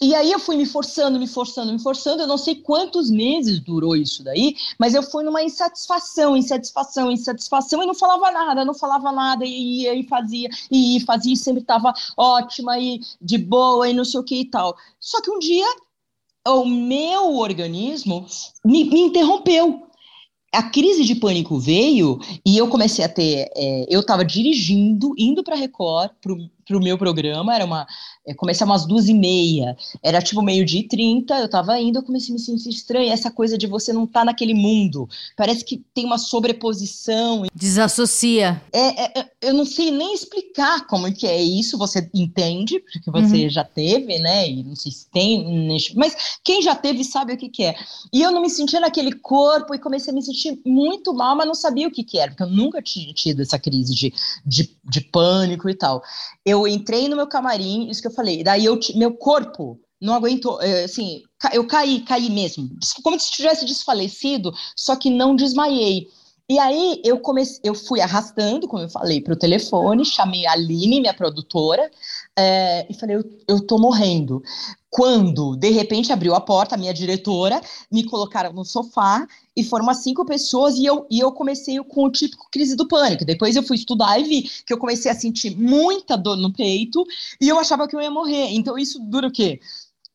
[0.00, 2.22] e aí eu fui me forçando, me forçando, me forçando.
[2.22, 7.82] Eu não sei quantos meses durou isso daí, mas eu fui numa insatisfação, insatisfação, insatisfação
[7.82, 11.60] e não falava nada, não falava nada e ia e fazia e fazia e sempre
[11.60, 14.76] estava ótima e de boa e não sei o que e tal.
[14.98, 15.66] Só que um dia
[16.48, 18.24] o meu organismo
[18.64, 19.86] me, me interrompeu
[20.52, 23.50] a crise de pânico veio e eu comecei a ter.
[23.54, 26.12] É, eu estava dirigindo, indo para Record,
[26.66, 27.86] para o meu programa, era uma.
[28.26, 32.02] É, comecei umas duas e meia, era tipo meio-dia e trinta, eu tava indo, eu
[32.02, 35.08] comecei a me sentir estranha, essa coisa de você não estar tá naquele mundo.
[35.36, 37.44] Parece que tem uma sobreposição.
[37.54, 38.60] Desassocia.
[38.72, 43.10] É, é, é, eu não sei nem explicar como que é isso, você entende, porque
[43.10, 43.50] você uhum.
[43.50, 44.50] já teve, né?
[44.50, 47.76] E não sei se tem, mas quem já teve sabe o que, que é.
[48.12, 51.46] E eu não me sentia naquele corpo e comecei a me sentir muito mal, mas
[51.46, 54.12] não sabia o que, que era, porque eu nunca tinha tido essa crise de,
[54.44, 56.02] de, de pânico e tal.
[56.44, 60.14] Eu eu entrei no meu camarim, isso que eu falei, daí eu, meu corpo não
[60.14, 62.68] aguentou, é, assim, eu caí, caí mesmo,
[63.02, 66.06] como se tivesse desfalecido, só que não desmaiei.
[66.48, 70.52] E aí eu comecei, eu fui arrastando, como eu falei, para o telefone, chamei a
[70.52, 71.90] Aline, minha produtora,
[72.38, 74.40] é, e falei, eu, eu tô morrendo.
[74.88, 79.84] Quando, de repente, abriu a porta, a minha diretora, me colocaram no sofá e foram
[79.84, 83.24] umas cinco pessoas e eu, e eu comecei com o típico crise do pânico.
[83.24, 87.04] Depois eu fui estudar e vi que eu comecei a sentir muita dor no peito
[87.40, 88.50] e eu achava que eu ia morrer.
[88.52, 89.60] Então isso dura o quê?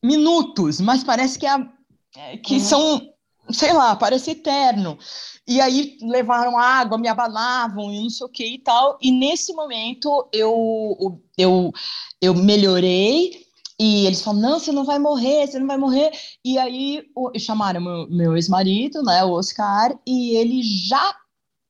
[0.02, 1.68] Minutos, mas parece que, é,
[2.16, 2.60] é que uhum.
[2.60, 3.11] são,
[3.50, 4.98] sei lá, parece eterno.
[5.46, 8.98] E aí levaram água, me abalavam e não sei o que e tal.
[9.00, 11.72] E nesse momento eu, eu,
[12.20, 13.46] eu melhorei
[13.78, 16.12] e eles falam, não, você não vai morrer, você não vai morrer.
[16.44, 21.16] E aí o, chamaram meu, meu ex-marido, né, o Oscar, e ele já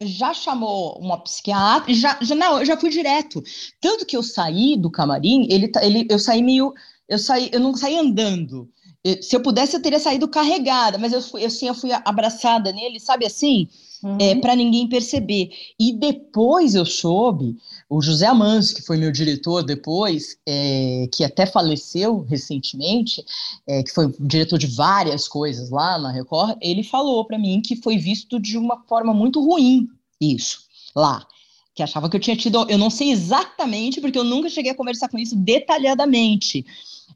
[0.05, 3.41] já chamou uma psiquiatra, já, já não, eu já fui direto.
[3.81, 6.75] Tanto que eu saí do camarim, ele, tá, ele eu saí meio,
[7.09, 8.69] eu saí, eu não saí andando.
[9.05, 12.73] Eu, se eu pudesse, eu teria saído carregada, mas eu fui assim, eu fui abraçada
[12.73, 13.69] nele, sabe assim?
[14.03, 14.19] uhum.
[14.21, 15.51] é, para ninguém perceber.
[15.79, 17.57] E depois eu soube,
[17.89, 23.25] o José Amâncio, que foi meu diretor depois, é, que até faleceu recentemente,
[23.67, 27.77] é, que foi diretor de várias coisas lá na Record, ele falou para mim que
[27.77, 29.89] foi visto de uma forma muito ruim
[30.21, 30.61] isso
[30.95, 31.27] lá
[31.75, 34.75] que achava que eu tinha tido, eu não sei exatamente, porque eu nunca cheguei a
[34.75, 36.67] conversar com isso detalhadamente,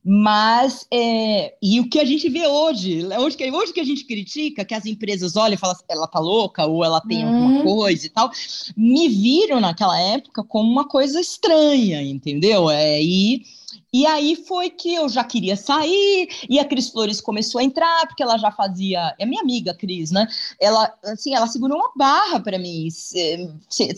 [0.09, 4.05] mas, é, e o que a gente vê hoje, hoje que, hoje que a gente
[4.05, 7.29] critica, que as empresas olham e falam, ela tá louca, ou ela tem hum.
[7.29, 8.31] alguma coisa e tal,
[8.77, 12.71] me viram naquela época como uma coisa estranha, entendeu?
[12.71, 13.43] É, e,
[13.97, 18.07] E aí foi que eu já queria sair, e a Cris Flores começou a entrar,
[18.07, 19.15] porque ela já fazia.
[19.19, 20.29] É minha amiga, Cris, né?
[20.61, 22.89] Ela, assim, ela segurou uma barra para mim.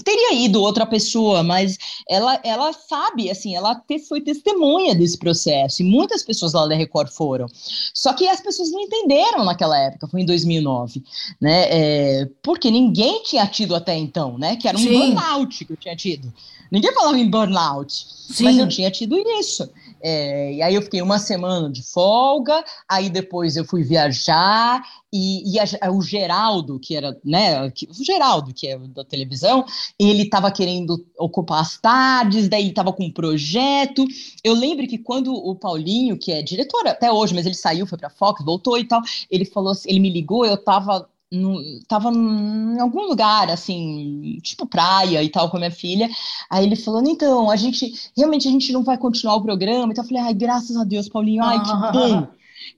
[0.05, 1.77] Teria ido outra pessoa, mas
[2.09, 7.11] ela, ela sabe, assim, ela foi testemunha desse processo, e muitas pessoas lá da Record
[7.11, 7.47] foram.
[7.93, 11.03] Só que as pessoas não entenderam naquela época, foi em 2009,
[11.41, 11.67] né?
[11.71, 14.55] É, porque ninguém tinha tido até então, né?
[14.55, 15.13] Que era um Sim.
[15.17, 16.33] burnout que eu tinha tido.
[16.71, 18.45] Ninguém falava em burnout, Sim.
[18.45, 19.69] mas eu tinha tido isso.
[20.01, 24.83] É, e aí eu fiquei uma semana de folga, aí depois eu fui viajar,
[25.13, 29.65] e, e a, o Geraldo, que era, né, que, o Geraldo, que é da televisão,
[29.99, 34.05] ele estava querendo ocupar as tardes, daí estava com um projeto.
[34.45, 37.99] Eu lembro que quando o Paulinho, que é diretor até hoje, mas ele saiu, foi
[37.99, 42.11] para Fox, voltou e tal, ele falou assim, ele me ligou, eu estava no, tava
[42.11, 46.09] em algum lugar, assim, tipo praia e tal, com a minha filha.
[46.51, 49.93] Aí ele falando, então, a gente, realmente a gente não vai continuar o programa.
[49.93, 52.29] Então eu falei, ai, graças a Deus, Paulinho, ai, que bom.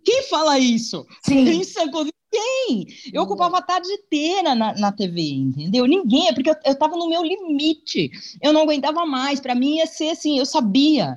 [0.04, 1.06] Quem fala isso?
[1.22, 1.44] Sim.
[2.32, 2.86] Quem?
[3.12, 5.84] Eu ocupava a tarde inteira na, na TV, entendeu?
[5.84, 8.08] Ninguém, é porque eu, eu tava no meu limite.
[8.40, 9.40] Eu não aguentava mais.
[9.40, 11.14] Para mim ia ser assim, eu sabia.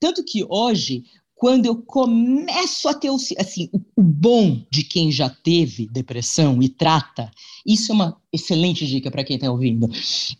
[0.00, 1.04] Tanto que hoje
[1.34, 6.68] quando eu começo a ter o, assim, o bom de quem já teve depressão e
[6.68, 7.30] trata,
[7.66, 9.88] isso é uma excelente dica para quem está ouvindo,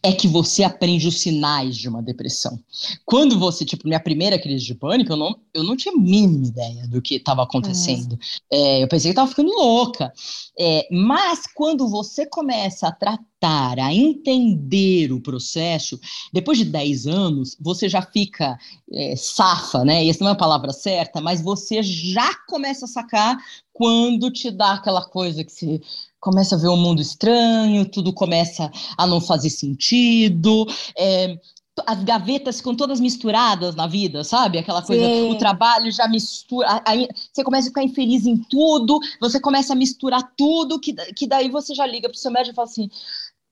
[0.03, 2.59] é que você aprende os sinais de uma depressão.
[3.05, 6.47] Quando você, tipo, minha primeira crise de pânico, eu não, eu não tinha a mínima
[6.47, 8.19] ideia do que estava acontecendo.
[8.51, 10.13] É, eu pensei que estava ficando louca.
[10.59, 16.01] É, mas quando você começa a tratar, a entender o processo,
[16.33, 18.59] depois de 10 anos, você já fica
[18.93, 20.07] é, safa, né?
[20.07, 23.37] Essa não é a palavra certa, mas você já começa a sacar
[23.73, 25.83] quando te dá aquela coisa que se
[26.25, 30.67] começa a ver um mundo estranho, tudo começa a não fazer sentido.
[30.97, 31.39] É,
[31.87, 34.57] as gavetas ficam todas misturadas na vida, sabe?
[34.57, 35.31] Aquela coisa, Sim.
[35.31, 39.77] o trabalho já mistura, aí você começa a ficar infeliz em tudo, você começa a
[39.77, 42.89] misturar tudo, que, que daí você já liga pro seu médico e fala assim,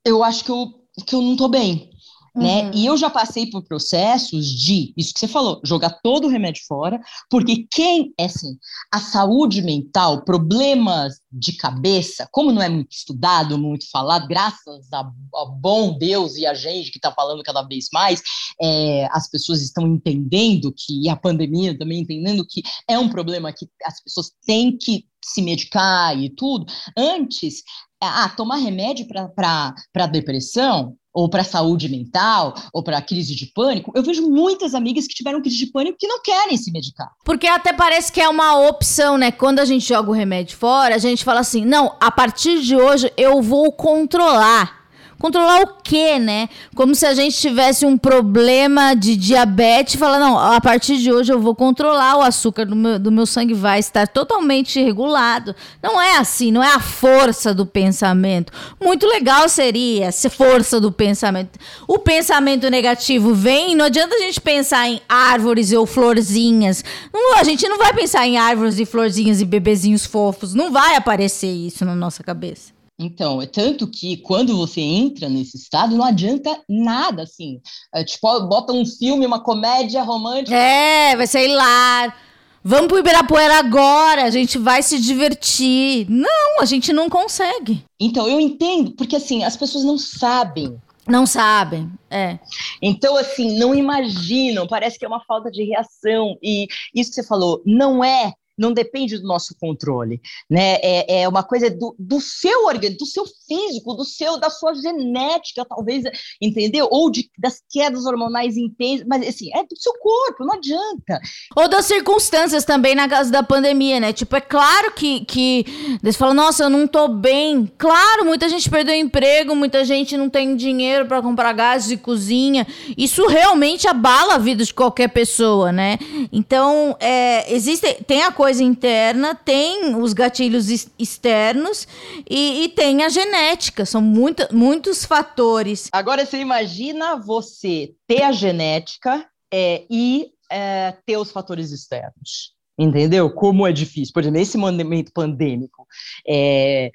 [0.02, 0.72] eu acho que eu,
[1.06, 1.90] que eu não tô bem,
[2.34, 2.64] né?
[2.64, 2.70] Uhum.
[2.74, 6.62] E eu já passei por processos de, isso que você falou, jogar todo o remédio
[6.66, 8.56] fora, porque quem, é assim,
[8.92, 15.00] a saúde mental, problemas de cabeça, como não é muito estudado, muito falado, graças a,
[15.00, 18.22] a bom Deus e a gente que está falando cada vez mais,
[18.60, 23.52] é, as pessoas estão entendendo que, e a pandemia também entendendo que é um problema
[23.52, 26.66] que as pessoas têm que se medicar e tudo,
[26.96, 27.62] antes,
[28.00, 34.02] ah, tomar remédio para depressão, ou para saúde mental, ou para crise de pânico, eu
[34.02, 37.10] vejo muitas amigas que tiveram crise de pânico que não querem se medicar.
[37.24, 39.30] Porque até parece que é uma opção, né?
[39.30, 42.76] Quando a gente joga o remédio fora, a gente fala assim: não, a partir de
[42.76, 44.81] hoje eu vou controlar.
[45.22, 46.48] Controlar o quê, né?
[46.74, 51.12] Como se a gente tivesse um problema de diabetes e falar, não, a partir de
[51.12, 55.54] hoje eu vou controlar o açúcar do meu, do meu sangue, vai estar totalmente regulado.
[55.80, 58.52] Não é assim, não é a força do pensamento.
[58.82, 61.56] Muito legal seria se força do pensamento.
[61.86, 66.84] O pensamento negativo vem, não adianta a gente pensar em árvores ou florzinhas.
[67.14, 70.52] Não, a gente não vai pensar em árvores e florzinhas e bebezinhos fofos.
[70.52, 72.81] Não vai aparecer isso na nossa cabeça.
[72.98, 77.60] Então, é tanto que quando você entra nesse estado, não adianta nada, assim.
[77.94, 80.56] É, tipo, bota um filme, uma comédia romântica.
[80.56, 82.16] É, vai ser hilar.
[82.64, 86.06] Vamos pro Ibirapuera agora, a gente vai se divertir.
[86.08, 87.84] Não, a gente não consegue.
[87.98, 90.80] Então, eu entendo, porque assim, as pessoas não sabem.
[91.08, 92.38] Não sabem, é.
[92.80, 96.36] Então, assim, não imaginam, parece que é uma falta de reação.
[96.40, 100.74] E isso que você falou, não é não depende do nosso controle, né?
[100.82, 104.74] É, é uma coisa do, do seu organismo, do seu físico, do seu, da sua
[104.74, 106.04] genética, talvez,
[106.40, 106.88] entendeu?
[106.90, 111.20] Ou de, das quedas hormonais intensas, mas assim, é do seu corpo, não adianta.
[111.56, 114.12] Ou das circunstâncias também na casa da pandemia, né?
[114.12, 115.64] Tipo, é claro que, que
[116.02, 117.70] eles falam, nossa, eu não tô bem.
[117.78, 122.66] Claro, muita gente perdeu emprego, muita gente não tem dinheiro para comprar gás de cozinha.
[122.96, 125.98] Isso realmente abala a vida de qualquer pessoa, né?
[126.30, 130.66] Então, é, existe, tem a coisa interna, tem os gatilhos
[130.98, 131.86] externos
[132.28, 133.86] e, e tem a genética.
[133.86, 135.88] São muito, muitos fatores.
[135.92, 139.24] Agora, você imagina você ter a genética
[139.54, 142.52] é, e é, ter os fatores externos.
[142.76, 143.30] Entendeu?
[143.30, 144.12] Como é difícil.
[144.12, 145.86] Por exemplo, nesse momento pandêmico,
[146.26, 146.90] é,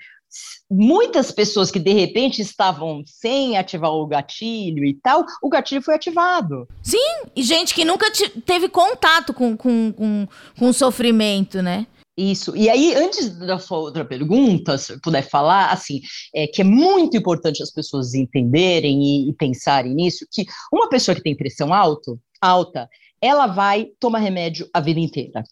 [0.69, 5.95] muitas pessoas que de repente estavam sem ativar o gatilho e tal, o gatilho foi
[5.95, 6.67] ativado.
[6.83, 8.11] Sim, e gente que nunca
[8.45, 11.87] teve contato com, com, com, com o sofrimento, né?
[12.17, 12.55] Isso.
[12.55, 16.01] E aí, antes da sua outra pergunta, se puder falar, assim,
[16.33, 21.13] é que é muito importante as pessoas entenderem e, e pensarem nisso, que uma pessoa
[21.13, 22.89] que tem pressão alto, alta,
[23.21, 25.43] ela vai tomar remédio a vida inteira.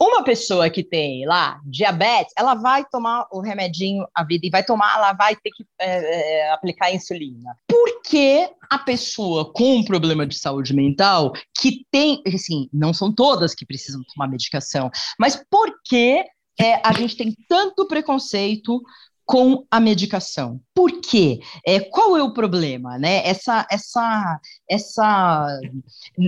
[0.00, 4.64] Uma pessoa que tem lá diabetes, ela vai tomar o remedinho a vida e vai
[4.64, 7.56] tomar, ela vai ter que é, é, aplicar insulina.
[7.66, 13.12] Por que a pessoa com um problema de saúde mental, que tem, assim, não são
[13.12, 16.24] todas que precisam tomar medicação, mas por que
[16.60, 18.80] é, a gente tem tanto preconceito
[19.30, 20.60] com a medicação.
[20.74, 21.38] Por quê?
[21.64, 22.98] É, qual é o problema?
[22.98, 23.24] Né?
[23.24, 25.60] Essa, essa, essa,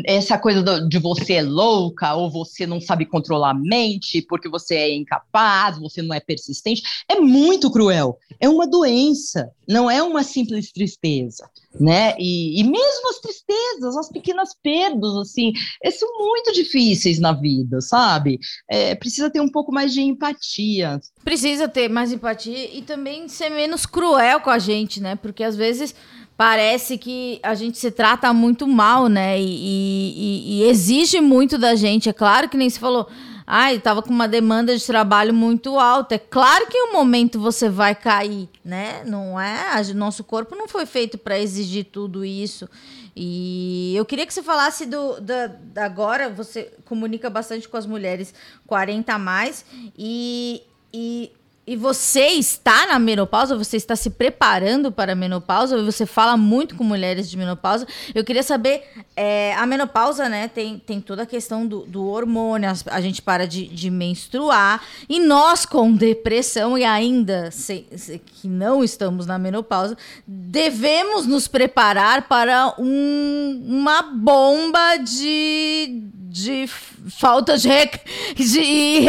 [0.07, 4.77] essa coisa de você é louca ou você não sabe controlar a mente porque você
[4.77, 8.21] é incapaz, você não é persistente, é muito cruel.
[8.39, 11.51] É uma doença, não é uma simples tristeza.
[11.81, 12.15] Né?
[12.19, 15.53] E, e mesmo as tristezas, as pequenas perdas, assim,
[15.99, 18.39] são muito difíceis na vida, sabe?
[18.69, 21.01] É, precisa ter um pouco mais de empatia.
[21.25, 25.17] Precisa ter mais empatia e também ser menos cruel com a gente, né?
[25.17, 25.95] Porque às vezes
[26.37, 29.41] parece que a gente se trata muito mal, né?
[29.41, 32.11] E, e, e exige muito da gente.
[32.11, 33.09] É claro que nem se falou.
[33.47, 36.17] Ai, estava com uma demanda de trabalho muito alta.
[36.17, 39.03] É claro que em um momento você vai cair, né?
[39.07, 39.83] Não é?
[39.95, 42.69] Nosso corpo não foi feito para exigir tudo isso.
[43.17, 46.29] E eu queria que você falasse do da, agora.
[46.29, 48.35] Você comunica bastante com as mulheres
[48.67, 49.65] 40 a mais
[49.97, 50.63] e,
[50.93, 51.33] e
[51.65, 56.75] e você está na menopausa, você está se preparando para a menopausa, você fala muito
[56.75, 57.87] com mulheres de menopausa.
[58.13, 58.83] Eu queria saber,
[59.15, 63.23] é, a menopausa, né, tem, tem toda a questão do, do hormônio, a, a gente
[63.23, 69.25] para de, de, menstruar, e nós com depressão e ainda se, se, que não estamos
[69.25, 69.97] na menopausa,
[70.27, 78.01] devemos nos preparar para um, uma bomba de de falta de, rec,
[78.35, 79.07] de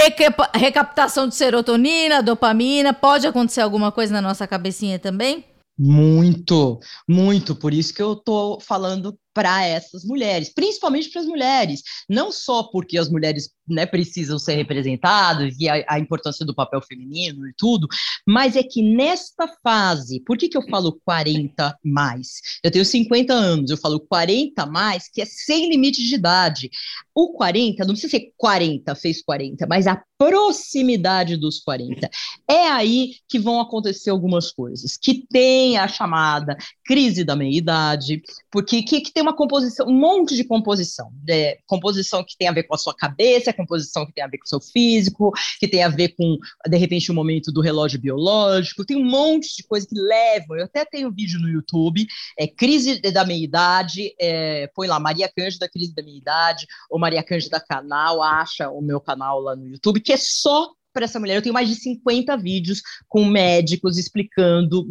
[0.54, 2.43] recaptação de serotonina, dopamina.
[2.94, 5.46] Pode acontecer alguma coisa na nossa cabecinha também?
[5.78, 7.56] Muito, muito.
[7.56, 12.64] Por isso que eu tô falando para essas mulheres, principalmente para as mulheres, não só
[12.64, 17.54] porque as mulheres né, precisam ser representadas e a, a, importância do papel feminino e
[17.58, 17.88] tudo,
[18.28, 22.42] mas é que nesta fase, por que, que eu falo 40 mais?
[22.64, 26.70] Eu tenho 50 anos, eu falo 40 mais, que é sem limite de idade.
[27.16, 32.10] O 40, não precisa ser 40, fez 40, mas a proximidade dos 40.
[32.48, 38.22] É aí que vão acontecer algumas coisas, que tem a chamada crise da meia-idade,
[38.52, 41.12] porque que, que tem uma composição, um monte de composição.
[41.28, 44.38] É, composição que tem a ver com a sua cabeça, composição que tem a ver
[44.38, 48.00] com o seu físico, que tem a ver com, de repente, o momento do relógio
[48.00, 48.86] biológico.
[48.86, 50.58] Tem um monte de coisa que levam.
[50.58, 52.06] Eu até tenho vídeo no YouTube,
[52.38, 57.60] é Crise da Meia-Idade, é, põe lá Maria Cândida, Crise da Meia-Idade, ou Maria Cândida
[57.60, 61.36] Canal, acha o meu canal lá no YouTube, que é só para essa mulher.
[61.36, 64.88] Eu tenho mais de 50 vídeos com médicos explicando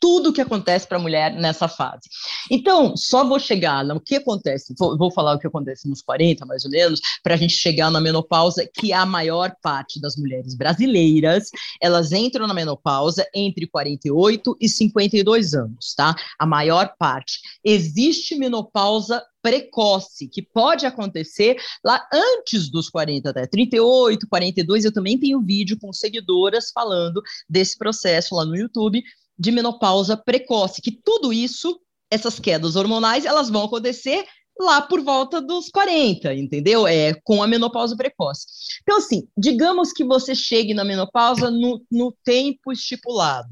[0.00, 2.08] tudo o que acontece para a mulher nessa fase.
[2.50, 6.44] Então, só vou chegar no que acontece, vou, vou falar o que acontece nos 40,
[6.44, 10.56] mais ou menos, para a gente chegar na menopausa, que a maior parte das mulheres
[10.56, 11.50] brasileiras,
[11.80, 16.16] elas entram na menopausa entre 48 e 52 anos, tá?
[16.36, 17.38] A maior parte.
[17.64, 24.84] Existe menopausa precoce, que pode acontecer lá antes dos 40, até 38, 42.
[24.84, 29.02] Eu também tenho vídeo com seguidoras falando desse processo lá no YouTube
[29.38, 31.80] de menopausa precoce, que tudo isso,
[32.10, 34.24] essas quedas hormonais, elas vão acontecer
[34.62, 36.86] lá por volta dos 40, entendeu?
[36.86, 38.46] É com a menopausa precoce.
[38.82, 43.50] Então, assim, digamos que você chegue na menopausa no, no tempo estipulado.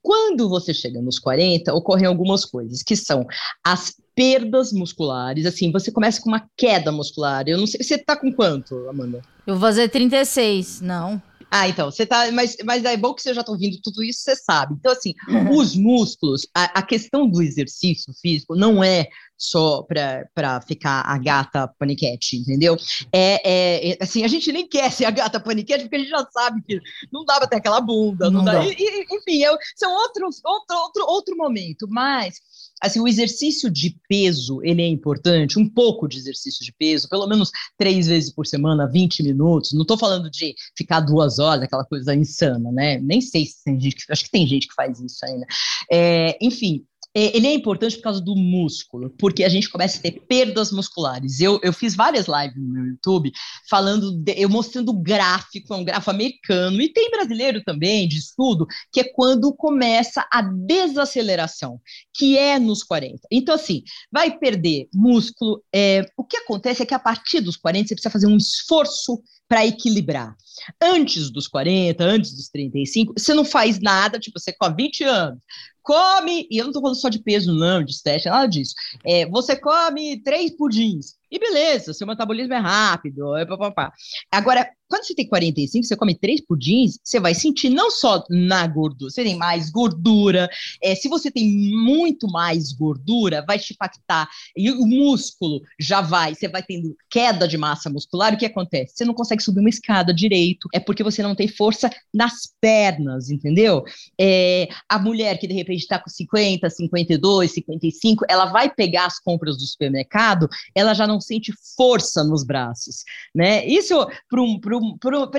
[0.00, 3.26] Quando você chega nos 40, ocorrem algumas coisas, que são
[3.64, 7.44] as perdas musculares, assim, você começa com uma queda muscular.
[7.46, 9.22] Eu não sei, você tá com quanto, Amanda?
[9.46, 11.20] Eu vou fazer 36, não.
[11.54, 12.32] Ah, então, você tá.
[12.32, 14.74] Mas, mas é bom que você já está ouvindo tudo isso, você sabe.
[14.78, 15.58] Então, assim, uhum.
[15.58, 21.68] os músculos, a, a, questão do exercício físico não é só para ficar a gata
[21.78, 22.74] paniquete, entendeu?
[23.12, 26.08] É, é, é, assim, a gente nem quer ser a gata paniquete, porque a gente
[26.08, 26.80] já sabe que
[27.12, 28.52] não dá para ter aquela bunda, não, não dá.
[28.52, 28.64] dá.
[28.64, 32.40] E, enfim, é, são outros, outro, outro, outro momento, mas
[32.82, 37.26] assim, o exercício de peso, ele é importante, um pouco de exercício de peso, pelo
[37.28, 41.84] menos três vezes por semana, 20 minutos, não estou falando de ficar duas horas, aquela
[41.84, 44.98] coisa insana, né, nem sei se tem gente, que, acho que tem gente que faz
[45.00, 45.46] isso ainda,
[45.90, 46.84] é, enfim,
[47.14, 51.40] ele é importante por causa do músculo, porque a gente começa a ter perdas musculares.
[51.40, 53.30] Eu, eu fiz várias lives no meu YouTube
[53.68, 58.66] falando, de, eu mostrando gráfico, é um gráfico americano, e tem brasileiro também, de estudo,
[58.90, 61.78] que é quando começa a desaceleração,
[62.14, 63.20] que é nos 40.
[63.30, 65.62] Então, assim, vai perder músculo.
[65.74, 69.22] É, o que acontece é que a partir dos 40 você precisa fazer um esforço
[69.46, 70.34] para equilibrar.
[70.80, 75.42] Antes dos 40, antes dos 35, você não faz nada, tipo, você com 20 anos,
[75.82, 78.74] come, e eu não tô falando só de peso, não, de estética, nada disso.
[79.04, 83.92] É, você come três pudins, e beleza, seu metabolismo é rápido, é papapá.
[84.30, 88.66] Agora, quando você tem 45, você come três pudins, você vai sentir não só na
[88.66, 90.50] gordura, você tem mais gordura.
[90.82, 94.28] É, se você tem muito mais gordura, vai te impactar.
[94.54, 98.34] E o músculo já vai, você vai tendo queda de massa muscular.
[98.34, 98.92] O que acontece?
[98.94, 103.30] Você não consegue subir uma escada direito, é porque você não tem força nas pernas,
[103.30, 103.84] entendeu?
[104.20, 109.18] É, a mulher que de repente está com 50, 52, 55, ela vai pegar as
[109.18, 113.64] compras do supermercado, ela já não sente força nos braços, né?
[113.64, 113.94] Isso
[114.28, 114.81] para um, um,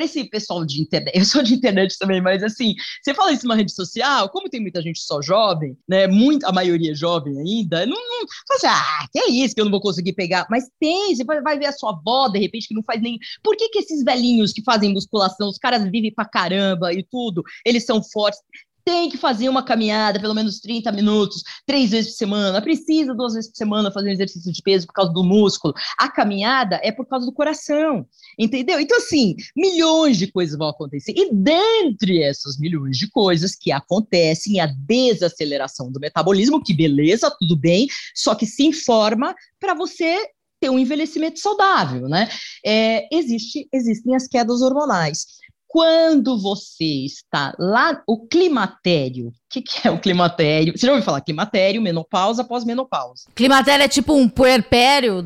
[0.01, 3.55] esse pessoal de internet, eu sou de internet também, mas assim, você fala isso numa
[3.55, 6.07] rede social, como tem muita gente só jovem, né?
[6.07, 9.65] Muito, a maioria é jovem ainda, não, não assim, ah, que é isso que eu
[9.65, 12.67] não vou conseguir pegar, mas tem, você vai, vai ver a sua avó, de repente,
[12.67, 13.17] que não faz nem.
[13.43, 17.43] Por que, que esses velhinhos que fazem musculação, os caras vivem pra caramba e tudo,
[17.65, 18.41] eles são fortes?
[18.85, 23.33] Tem que fazer uma caminhada, pelo menos 30 minutos, três vezes por semana, precisa duas
[23.33, 25.73] vezes por semana fazer um exercício de peso por causa do músculo.
[25.97, 28.05] A caminhada é por causa do coração,
[28.37, 28.79] entendeu?
[28.79, 31.13] Então, assim, milhões de coisas vão acontecer.
[31.15, 37.55] E dentre essas milhões de coisas que acontecem, a desaceleração do metabolismo, que beleza, tudo
[37.55, 40.17] bem, só que se informa para você
[40.59, 42.29] ter um envelhecimento saudável, né?
[42.65, 45.25] É, existe, existem as quedas hormonais
[45.73, 50.77] quando você está lá, o climatério, o que, que, é o climatério?
[50.77, 53.23] Você já ouviu falar climatério, menopausa, pós-menopausa?
[53.33, 55.25] Climatério é tipo um puerpério?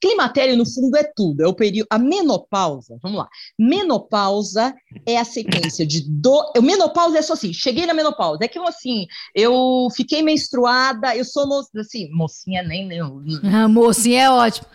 [0.00, 1.44] Climatério, no fundo, é tudo.
[1.44, 1.86] É o período.
[1.88, 3.28] A menopausa, vamos lá.
[3.56, 4.74] Menopausa
[5.06, 6.52] é a sequência de do.
[6.60, 8.44] Menopausa é só assim, cheguei na menopausa.
[8.44, 12.84] É que eu assim, eu fiquei menstruada, eu sou moça, assim, mocinha nem.
[12.84, 13.00] nem...
[13.44, 14.66] Ah, mocinha é ótimo.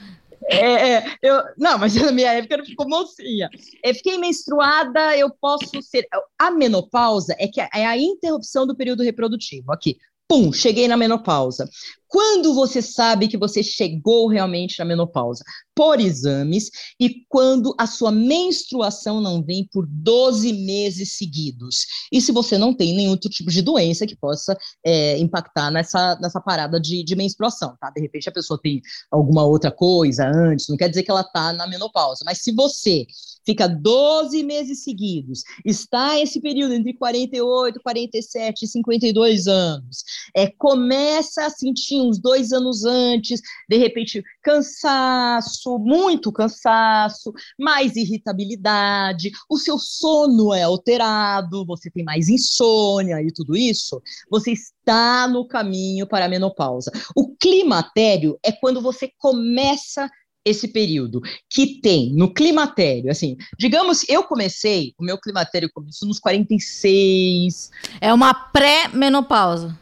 [0.52, 3.50] É, é, eu, não, mas na minha época eu ficou mocinha.
[3.84, 6.08] Eu fiquei menstruada, eu posso ser.
[6.38, 9.72] A menopausa é que é a interrupção do período reprodutivo.
[9.72, 9.98] Aqui,
[10.30, 11.68] pum, cheguei na menopausa.
[12.08, 15.44] Quando você sabe que você chegou realmente na menopausa?
[15.76, 16.70] Por exames
[17.00, 21.86] e quando a sua menstruação não vem por 12 meses seguidos.
[22.12, 26.16] E se você não tem nenhum outro tipo de doença que possa é, impactar nessa,
[26.20, 27.90] nessa parada de, de menstruação, tá?
[27.92, 31.54] De repente a pessoa tem alguma outra coisa antes, não quer dizer que ela está
[31.54, 33.06] na menopausa, mas se você
[33.46, 40.04] fica 12 meses seguidos, está esse período entre 48, 47 e 52 anos,
[40.36, 49.32] é, começa a sentir uns dois anos antes, de repente, cansaço, muito cansaço, mais irritabilidade,
[49.50, 55.48] o seu sono é alterado, você tem mais insônia e tudo isso, você está no
[55.48, 56.92] caminho para a menopausa.
[57.16, 60.10] O climatério é quando você começa
[60.50, 66.20] esse período, que tem no climatério, assim, digamos, eu comecei, o meu climatério começou nos
[66.20, 67.70] 46.
[68.02, 69.78] É uma pré-menopausa.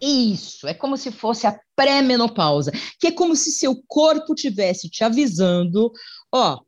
[0.00, 5.04] Isso, é como se fosse a pré-menopausa, que é como se seu corpo tivesse te
[5.04, 5.92] avisando,
[6.32, 6.58] ó,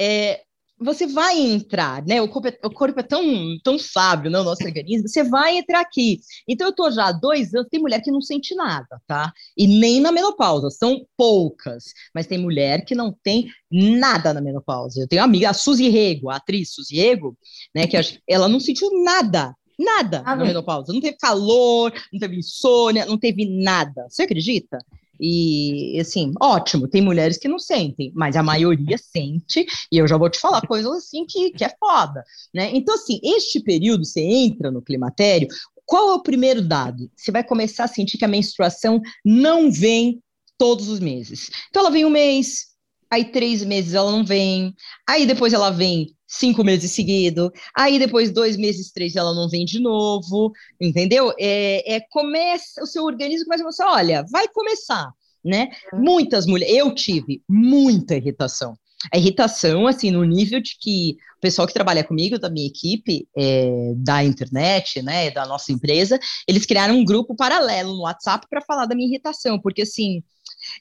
[0.00, 0.42] é,
[0.80, 2.22] você vai entrar, né?
[2.22, 3.22] O corpo é, o corpo é tão,
[3.62, 4.40] tão sábio, né?
[4.40, 6.20] O nosso organismo, você vai entrar aqui.
[6.48, 9.32] Então, eu tô já há dois anos, tem mulher que não sente nada, tá?
[9.56, 11.92] E nem na menopausa, são poucas.
[12.14, 15.00] Mas tem mulher que não tem nada na menopausa.
[15.00, 17.36] Eu tenho uma amiga, a Suzy Rego, a atriz Suzy Rego,
[17.74, 17.86] né?
[17.86, 20.92] Que ela não sentiu nada Nada ah, na menopausa.
[20.92, 24.06] Não teve calor, não teve insônia, não teve nada.
[24.10, 24.78] Você acredita?
[25.20, 30.16] E, assim, ótimo, tem mulheres que não sentem, mas a maioria sente, e eu já
[30.16, 32.70] vou te falar coisas assim que, que é foda, né?
[32.72, 35.46] Então, assim, este período, você entra no climatério,
[35.84, 37.10] qual é o primeiro dado?
[37.14, 40.22] Você vai começar a sentir que a menstruação não vem
[40.56, 41.50] todos os meses.
[41.68, 42.68] Então, ela vem um mês,
[43.10, 44.74] aí três meses ela não vem,
[45.06, 49.64] aí depois ela vem cinco meses seguidos, aí depois dois meses, três, ela não vem
[49.64, 51.34] de novo, entendeu?
[51.36, 55.10] É, é começa, o seu organismo começa a pensar, olha, vai começar,
[55.44, 55.68] né?
[55.92, 56.04] Uhum.
[56.04, 58.78] Muitas mulheres, eu tive muita irritação.
[59.12, 63.26] A irritação, assim, no nível de que o pessoal que trabalha comigo, da minha equipe,
[63.36, 68.60] é, da internet, né, da nossa empresa, eles criaram um grupo paralelo no WhatsApp para
[68.60, 70.22] falar da minha irritação, porque, assim,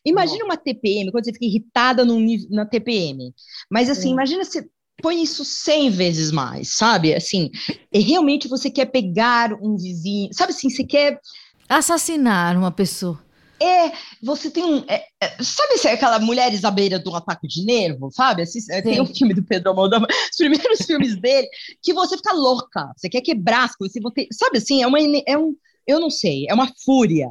[0.05, 2.19] imagina uma TPM, quando você fica irritada no,
[2.51, 3.33] na TPM,
[3.71, 4.69] mas, assim, imagina se
[5.01, 7.13] põe isso 100 vezes mais, sabe?
[7.13, 7.49] Assim,
[7.93, 11.19] realmente você quer pegar um vizinho, sabe assim, você quer
[11.67, 13.19] assassinar uma pessoa.
[13.61, 13.91] É,
[14.23, 14.85] você tem um.
[14.87, 18.41] É, é, sabe se é aquela mulheres à beira de um ataque de nervo, sabe?
[18.41, 21.47] Assim, tem um filme do Pedro Almodóvar, os primeiros filmes dele,
[21.83, 24.97] que você fica louca, você quer quebrar as coisas, você, sabe assim, é uma.
[25.27, 25.53] É um,
[25.85, 27.27] eu não sei, é uma fúria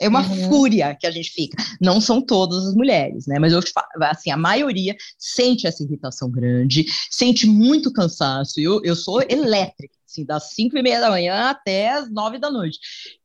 [0.00, 0.48] É uma uhum.
[0.48, 1.62] fúria que a gente fica.
[1.80, 3.38] Não são todas as mulheres, né?
[3.38, 3.60] Mas eu
[4.02, 8.60] assim, a maioria sente essa irritação grande, sente muito cansaço.
[8.60, 12.50] Eu, eu sou elétrica, assim, das cinco e meia da manhã até as nove da
[12.50, 12.78] noite.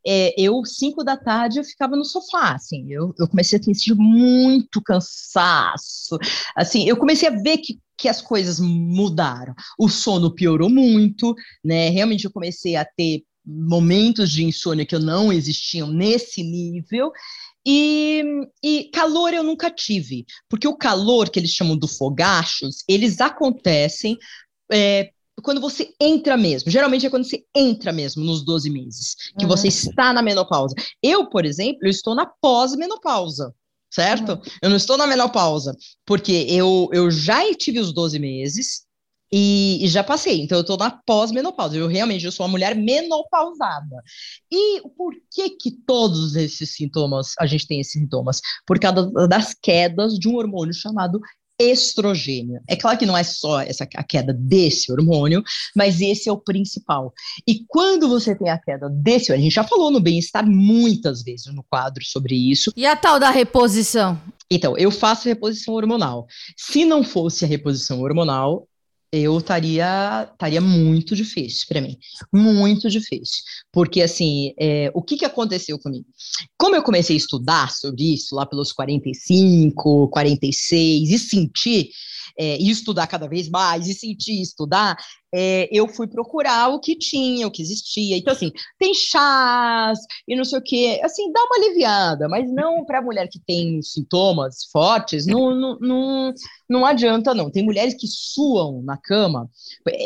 [0.06, 3.96] É, eu, cinco da tarde, eu ficava no sofá, assim, eu, eu comecei a sentir
[3.96, 6.18] muito cansaço,
[6.56, 9.56] assim, eu comecei a ver que que as coisas mudaram.
[9.80, 11.90] O sono piorou muito, né?
[11.90, 17.12] Realmente eu comecei a ter momentos de insônia que eu não existiam nesse nível.
[17.68, 18.24] E,
[18.64, 24.20] e, calor eu nunca tive, porque o calor que eles chamam do fogachos, eles acontecem
[24.72, 25.10] é,
[25.42, 26.70] quando você entra mesmo.
[26.70, 29.50] Geralmente é quando você entra mesmo nos 12 meses, que uhum.
[29.50, 30.76] você está na menopausa.
[31.02, 33.54] Eu, por exemplo, eu estou na pós-menopausa,
[33.92, 34.34] certo?
[34.34, 34.42] Uhum.
[34.62, 35.76] Eu não estou na menopausa,
[36.06, 38.85] porque eu, eu já tive os 12 meses,
[39.38, 41.76] e, e, já passei, então eu tô na pós-menopausa.
[41.76, 44.02] Eu realmente eu sou uma mulher menopausada.
[44.50, 48.40] E por que que todos esses sintomas, a gente tem esses sintomas?
[48.66, 51.20] Por causa das quedas de um hormônio chamado
[51.60, 52.62] estrogênio.
[52.66, 55.44] É claro que não é só essa a queda desse hormônio,
[55.76, 57.14] mas esse é o principal.
[57.46, 61.54] E quando você tem a queda desse, a gente já falou no bem-estar muitas vezes
[61.54, 62.72] no quadro sobre isso.
[62.74, 64.18] E a tal da reposição?
[64.50, 66.26] Então, eu faço reposição hormonal.
[66.56, 68.66] Se não fosse a reposição hormonal,
[69.12, 71.98] eu estaria estaria muito difícil para mim,
[72.34, 76.06] muito difícil, porque assim, é, o que que aconteceu comigo?
[76.58, 81.90] Como eu comecei a estudar sobre isso lá pelos 45, 46 e sentir
[82.38, 84.98] é, e estudar cada vez mais, e sentir estudar,
[85.38, 88.16] é, eu fui procurar o que tinha, o que existia.
[88.16, 91.02] Então, assim, tem chás e não sei o quê.
[91.04, 96.34] Assim, dá uma aliviada, mas não para mulher que tem sintomas fortes, não, não, não,
[96.70, 97.52] não adianta, não.
[97.52, 99.50] Tem mulheres que suam na cama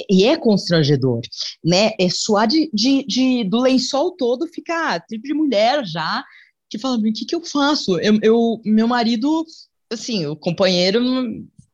[0.10, 1.22] e é constrangedor,
[1.64, 1.92] né?
[2.00, 6.24] É suar de, de, de do lençol todo, ficar tipo de mulher já,
[6.68, 8.00] que fala, o que, que eu faço?
[8.00, 9.46] Eu, eu, meu marido,
[9.92, 11.02] assim, o companheiro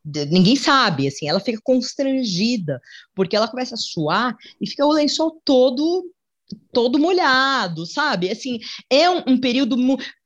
[0.05, 2.79] ninguém sabe, assim, ela fica constrangida,
[3.15, 6.11] porque ela começa a suar e fica o lençol todo
[6.71, 8.29] todo molhado, sabe?
[8.29, 9.75] Assim, é um, um período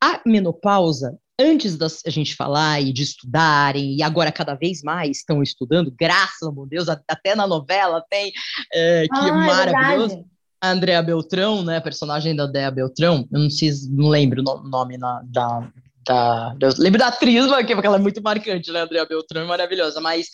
[0.03, 5.41] a menopausa antes da gente falar e de estudarem, e agora cada vez mais estão
[5.41, 8.33] estudando, graças ao Deus, até na novela tem,
[8.73, 10.15] é, que ah, é maravilhoso.
[10.15, 14.67] É a Andrea Beltrão, né, personagem da Andrea Beltrão, eu não sei, não lembro o
[14.67, 15.71] nome na, da,
[16.09, 16.55] da.
[16.59, 18.81] Eu lembro da atriz, porque ela é muito marcante, né?
[18.81, 20.27] Andrea Beltrão é maravilhosa, mas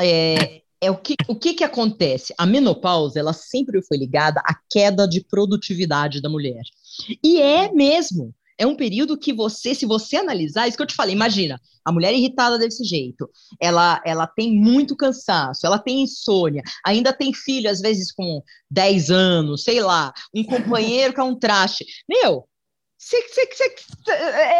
[0.00, 2.34] é, é o que, o que que acontece?
[2.36, 6.62] A menopausa, ela sempre foi ligada à queda de produtividade da mulher.
[7.22, 8.34] E é mesmo.
[8.58, 11.90] É um período que você, se você analisar, isso que eu te falei, imagina, a
[11.90, 13.28] mulher irritada desse jeito,
[13.60, 19.10] ela, ela tem muito cansaço, ela tem insônia, ainda tem filho, às vezes com 10
[19.10, 21.84] anos, sei lá, um companheiro que é um traste.
[22.08, 22.46] Meu,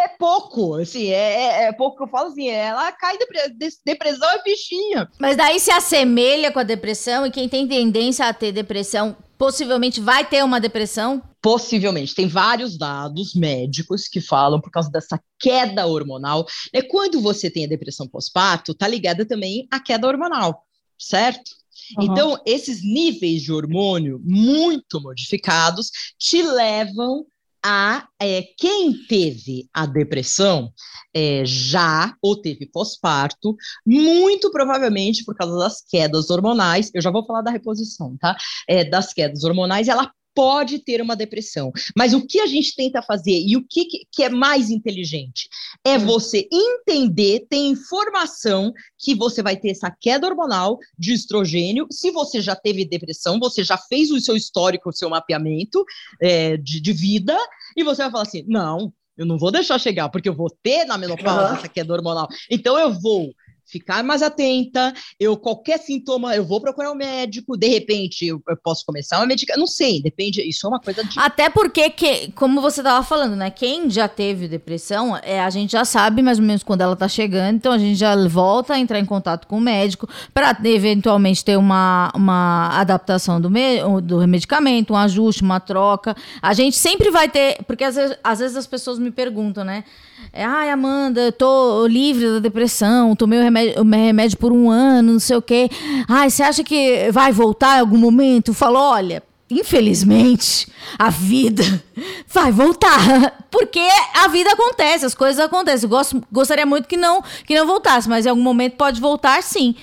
[0.05, 4.29] é pouco, assim, é, é, é, pouco que eu falo assim, ela cai de, depressão
[4.31, 5.09] é bichinha.
[5.19, 10.01] Mas daí se assemelha com a depressão e quem tem tendência a ter depressão possivelmente
[10.01, 11.23] vai ter uma depressão?
[11.41, 12.15] Possivelmente.
[12.15, 16.47] Tem vários dados médicos que falam por causa dessa queda hormonal.
[16.73, 20.65] É quando você tem a depressão pós-parto, tá ligada também à queda hormonal,
[20.99, 21.51] certo?
[21.99, 22.05] Uhum.
[22.05, 27.27] Então, esses níveis de hormônio muito modificados te levam
[27.65, 30.73] a é, quem teve a depressão
[31.15, 33.57] é, já ou teve pós-parto,
[33.87, 38.37] muito provavelmente por causa das quedas hormonais, eu já vou falar da reposição, tá?
[38.69, 41.73] É, das quedas hormonais, ela pode ter uma depressão.
[41.97, 45.49] Mas o que a gente tenta fazer e o que, que é mais inteligente
[45.85, 46.07] é hum.
[46.07, 51.87] você entender, ter informação que você vai ter essa queda hormonal de estrogênio.
[51.91, 55.85] Se você já teve depressão, você já fez o seu histórico, o seu mapeamento
[56.21, 57.37] é, de, de vida,
[57.77, 60.85] e você vai falar assim: não, eu não vou deixar chegar, porque eu vou ter
[60.85, 61.57] na menopausa uhum.
[61.57, 62.29] essa queda hormonal.
[62.51, 63.33] Então eu vou
[63.73, 68.57] ficar mais atenta, eu qualquer sintoma, eu vou procurar um médico, de repente eu, eu
[68.63, 71.19] posso começar uma medicação, não sei, depende, isso é uma coisa de...
[71.19, 75.73] Até porque, que, como você estava falando, né, quem já teve depressão, é, a gente
[75.73, 78.79] já sabe mais ou menos quando ela está chegando, então a gente já volta a
[78.79, 84.27] entrar em contato com o médico para eventualmente ter uma, uma adaptação do, me, do
[84.29, 88.57] medicamento, um ajuste, uma troca, a gente sempre vai ter, porque às vezes, às vezes
[88.57, 89.85] as pessoas me perguntam, né,
[90.33, 94.71] é, ai, Amanda, eu tô livre da depressão, tomei o remédio, o remédio por um
[94.71, 95.69] ano, não sei o quê.
[96.09, 98.55] Ai, você acha que vai voltar em algum momento?
[98.55, 100.67] Falou, olha, infelizmente,
[100.99, 101.63] a vida
[102.27, 103.47] vai voltar.
[103.51, 105.89] Porque a vida acontece, as coisas acontecem.
[105.89, 109.75] Gosto, gostaria muito que não, que não voltasse, mas em algum momento pode voltar sim.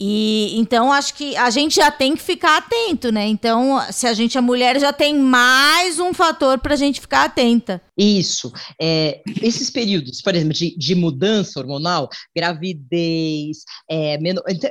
[0.00, 3.26] E então acho que a gente já tem que ficar atento, né?
[3.28, 7.80] Então, se a gente é mulher, já tem mais um fator pra gente ficar atenta.
[7.96, 8.50] Isso.
[8.80, 14.18] É, esses períodos, por exemplo, de, de mudança hormonal, gravidez, é,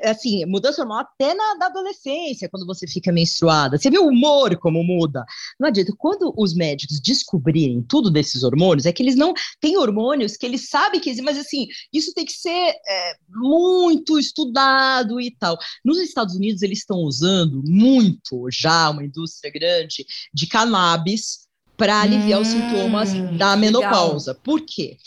[0.10, 3.78] assim, mudança hormonal até na, na, adolescência, quando você fica menstruada.
[3.78, 5.24] Você vê o humor como muda.
[5.60, 5.94] Não adianta.
[5.98, 10.68] Quando os médicos descobrirem tudo desses hormônios, é que eles não têm hormônios que eles
[10.70, 15.58] sabem que existem, mas assim, isso tem que ser é, muito estudado e tal.
[15.86, 21.51] Nos Estados Unidos, eles estão usando muito já uma indústria grande de cannabis
[21.82, 24.34] para aliviar hum, os sintomas da menopausa.
[24.34, 24.44] Legal.
[24.44, 24.98] Por quê?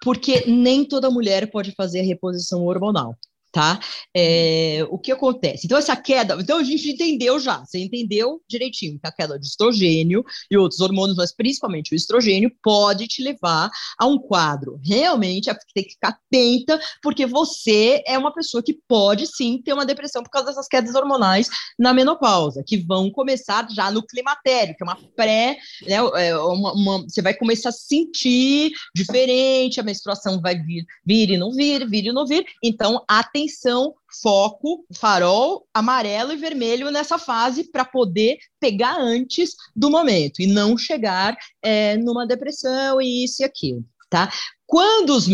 [0.00, 3.16] Porque nem toda mulher pode fazer a reposição hormonal
[3.52, 3.80] tá?
[4.14, 5.66] É, o que acontece?
[5.66, 9.46] Então, essa queda, então a gente entendeu já, você entendeu direitinho que a queda de
[9.46, 14.80] estrogênio e outros hormônios, mas principalmente o estrogênio, pode te levar a um quadro.
[14.84, 19.86] Realmente, tem que ficar atenta, porque você é uma pessoa que pode sim ter uma
[19.86, 21.48] depressão por causa dessas quedas hormonais
[21.78, 25.96] na menopausa, que vão começar já no climatério, que é uma pré, né?
[26.16, 31.36] É uma, uma, você vai começar a sentir diferente, a menstruação vai vir, vir e
[31.36, 32.44] não vir, vir e não vir.
[32.62, 39.90] Então, atenção atenção, foco, farol amarelo e vermelho nessa fase para poder pegar antes do
[39.90, 44.30] momento e não chegar é, numa depressão e isso e aquilo, tá?
[44.66, 45.26] Quando os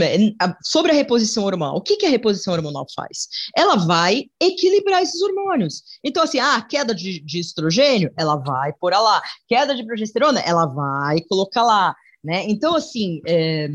[0.63, 3.29] sobre a reposição hormonal, o que, que a reposição hormonal faz?
[3.55, 5.83] Ela vai equilibrar esses hormônios.
[6.03, 9.21] Então, assim, ah, queda de, de estrogênio, ela vai pôr lá.
[9.47, 11.95] Queda de progesterona, ela vai colocar lá.
[12.25, 12.47] Né?
[12.49, 13.69] Então, assim, é,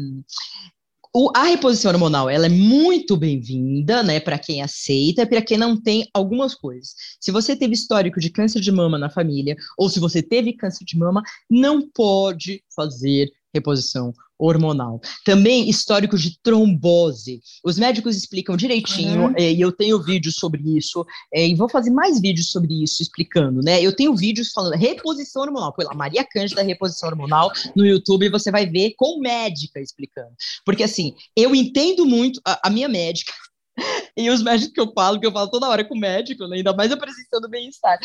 [1.14, 5.80] o, a reposição hormonal ela é muito bem-vinda, né, para quem aceita, para quem não
[5.80, 6.94] tem algumas coisas.
[7.20, 10.86] Se você teve histórico de câncer de mama na família, ou se você teve câncer
[10.86, 15.00] de mama, não pode fazer reposição hormonal.
[15.24, 17.42] Também histórico de trombose.
[17.64, 19.34] Os médicos explicam direitinho, uhum.
[19.38, 23.04] é, e eu tenho vídeos sobre isso, é, e vou fazer mais vídeos sobre isso
[23.04, 23.82] explicando, né?
[23.82, 28.30] Eu tenho vídeos falando reposição hormonal, põe lá, Maria Cândida reposição hormonal no YouTube, e
[28.30, 30.32] você vai ver com médica explicando.
[30.66, 33.32] Porque assim, eu entendo muito, a, a minha médica,
[34.18, 36.58] e os médicos que eu falo, que eu falo toda hora com o médico, né?
[36.58, 38.00] ainda mais apresentando bem-estar.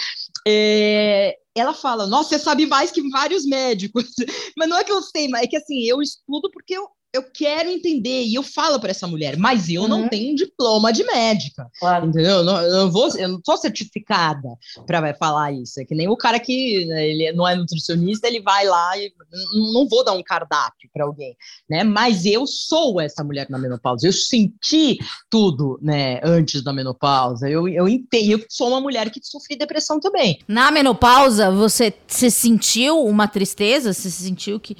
[0.46, 4.06] É, ela fala, nossa, você sabe mais que vários médicos.
[4.56, 7.24] Mas não é que eu sei, mas é que assim, eu estudo porque eu, eu
[7.30, 9.88] quero entender e eu falo para essa mulher, mas eu uhum.
[9.88, 12.06] não tenho diploma de médica, claro.
[12.06, 12.38] entendeu?
[12.38, 14.48] Eu não, eu não vou, eu não sou certificada
[14.86, 15.80] para falar isso.
[15.80, 19.12] É que nem o cara que né, ele não é nutricionista, ele vai lá e
[19.72, 21.36] não vou dar um cardápio para alguém,
[21.68, 21.84] né?
[21.84, 24.06] Mas eu sou essa mulher na menopausa.
[24.06, 24.98] Eu senti
[25.30, 26.20] tudo, né?
[26.22, 27.48] Antes da menopausa.
[27.48, 28.30] Eu eu entendo.
[28.32, 30.38] Eu sou uma mulher que sofri depressão também.
[30.46, 33.92] Na menopausa, você se sentiu uma tristeza?
[33.92, 34.76] Você sentiu que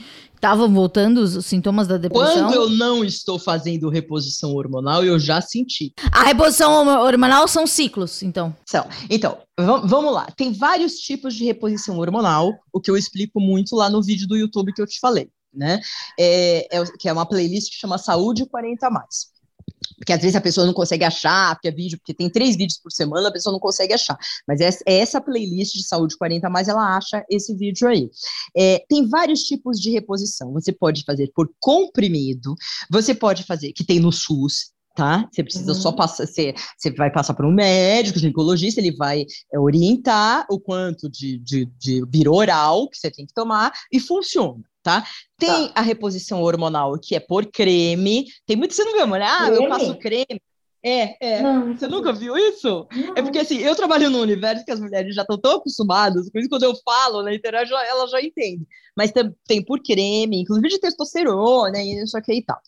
[0.47, 2.45] estavam voltando os, sintomas da depressão?
[2.45, 5.93] Quando eu não estou fazendo reposição hormonal, eu já senti.
[6.13, 8.55] A reposição hormonal são ciclos, então?
[8.65, 8.87] São.
[9.11, 10.29] Então, vamos lá.
[10.37, 14.37] Tem vários tipos de reposição hormonal, o que eu explico muito lá no vídeo do
[14.37, 15.81] YouTube que eu te falei, né?
[16.19, 19.36] É, é que é uma playlist que chama Saúde 40 mais
[19.97, 22.79] porque às vezes a pessoa não consegue achar, porque é vídeo, porque tem três vídeos
[22.79, 24.17] por semana, a pessoa não consegue achar.
[24.47, 28.09] Mas essa, essa playlist de saúde 40 mais, ela acha esse vídeo aí.
[28.57, 30.53] É, tem vários tipos de reposição.
[30.53, 32.55] Você pode fazer por comprimido,
[32.91, 35.29] você pode fazer, que tem no SUS, tá?
[35.31, 35.81] Você precisa uhum.
[35.81, 40.59] só passar, você, você vai passar por um médico, ginecologista, ele vai é, orientar o
[40.59, 45.05] quanto de, de, de oral que você tem que tomar e funciona tá?
[45.37, 45.73] Tem tá.
[45.75, 48.27] a reposição hormonal, que é por creme.
[48.47, 49.27] Tem muito, você não viu, mulher?
[49.29, 49.57] Ah, creme?
[49.57, 50.41] eu passo creme.
[50.81, 51.43] É, é.
[51.43, 52.87] Não, você nunca viu isso?
[52.95, 53.15] Não.
[53.17, 56.39] É porque assim, eu trabalho num universo que as mulheres já estão tão acostumadas, por
[56.39, 58.65] isso quando eu falo na internet, ela já entende.
[58.97, 62.59] Mas tem, tem por creme, inclusive de testosterona, e isso aqui e tal.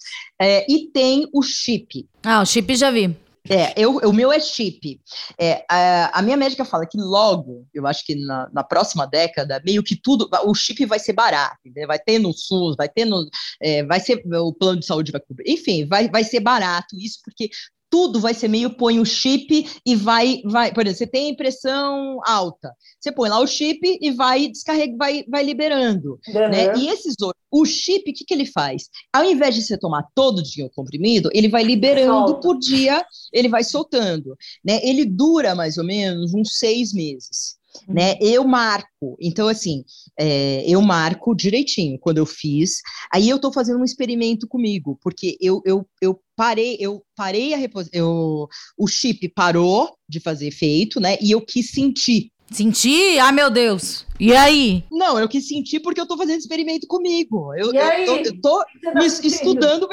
[0.40, 2.08] É, e tem o chip.
[2.24, 3.16] Ah, o chip já vi.
[3.48, 5.00] É, eu, o meu é chip.
[5.38, 9.62] É, a, a, minha médica fala que logo, eu acho que na, na, próxima década,
[9.64, 11.86] meio que tudo, o chip vai ser barato, né?
[11.86, 13.28] vai ter no SUS, vai ter no,
[13.60, 17.18] é, vai ser, o plano de saúde vai cobrir, enfim, vai, vai ser barato isso,
[17.24, 17.50] porque
[17.90, 22.20] tudo vai ser meio põe o chip e vai, vai, por exemplo, você tem impressão
[22.24, 26.48] alta, você põe lá o chip e vai descarrega, vai, vai liberando, uhum.
[26.48, 26.76] né?
[26.76, 27.14] E esses
[27.50, 28.88] o chip, o que, que ele faz?
[29.12, 32.40] Ao invés de você tomar todo dia o comprimido, ele vai liberando Solta.
[32.40, 34.80] por dia, ele vai soltando, né?
[34.82, 38.16] Ele dura mais ou menos uns seis meses né?
[38.20, 39.16] Eu marco.
[39.20, 39.84] Então, assim,
[40.18, 42.80] é, eu marco direitinho quando eu fiz.
[43.12, 47.56] Aí eu estou fazendo um experimento comigo, porque eu, eu, eu parei, eu parei a
[47.56, 47.88] repos...
[47.92, 51.16] eu O chip parou de fazer efeito, né?
[51.20, 52.30] E eu quis sentir.
[52.50, 53.18] Sentir?
[53.18, 54.06] Ah, meu Deus!
[54.18, 54.82] E aí?
[54.90, 57.54] Não, eu quis sentir porque eu tô fazendo experimento comigo.
[57.54, 59.86] Eu, eu tô, eu tô tá me estudando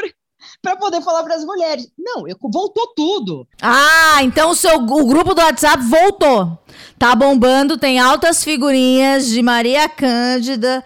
[0.61, 1.87] para poder falar para as mulheres.
[1.97, 3.47] Não, eu, voltou tudo.
[3.61, 6.57] Ah, então o seu o grupo do WhatsApp voltou.
[6.97, 10.83] Tá bombando, tem altas figurinhas de Maria Cândida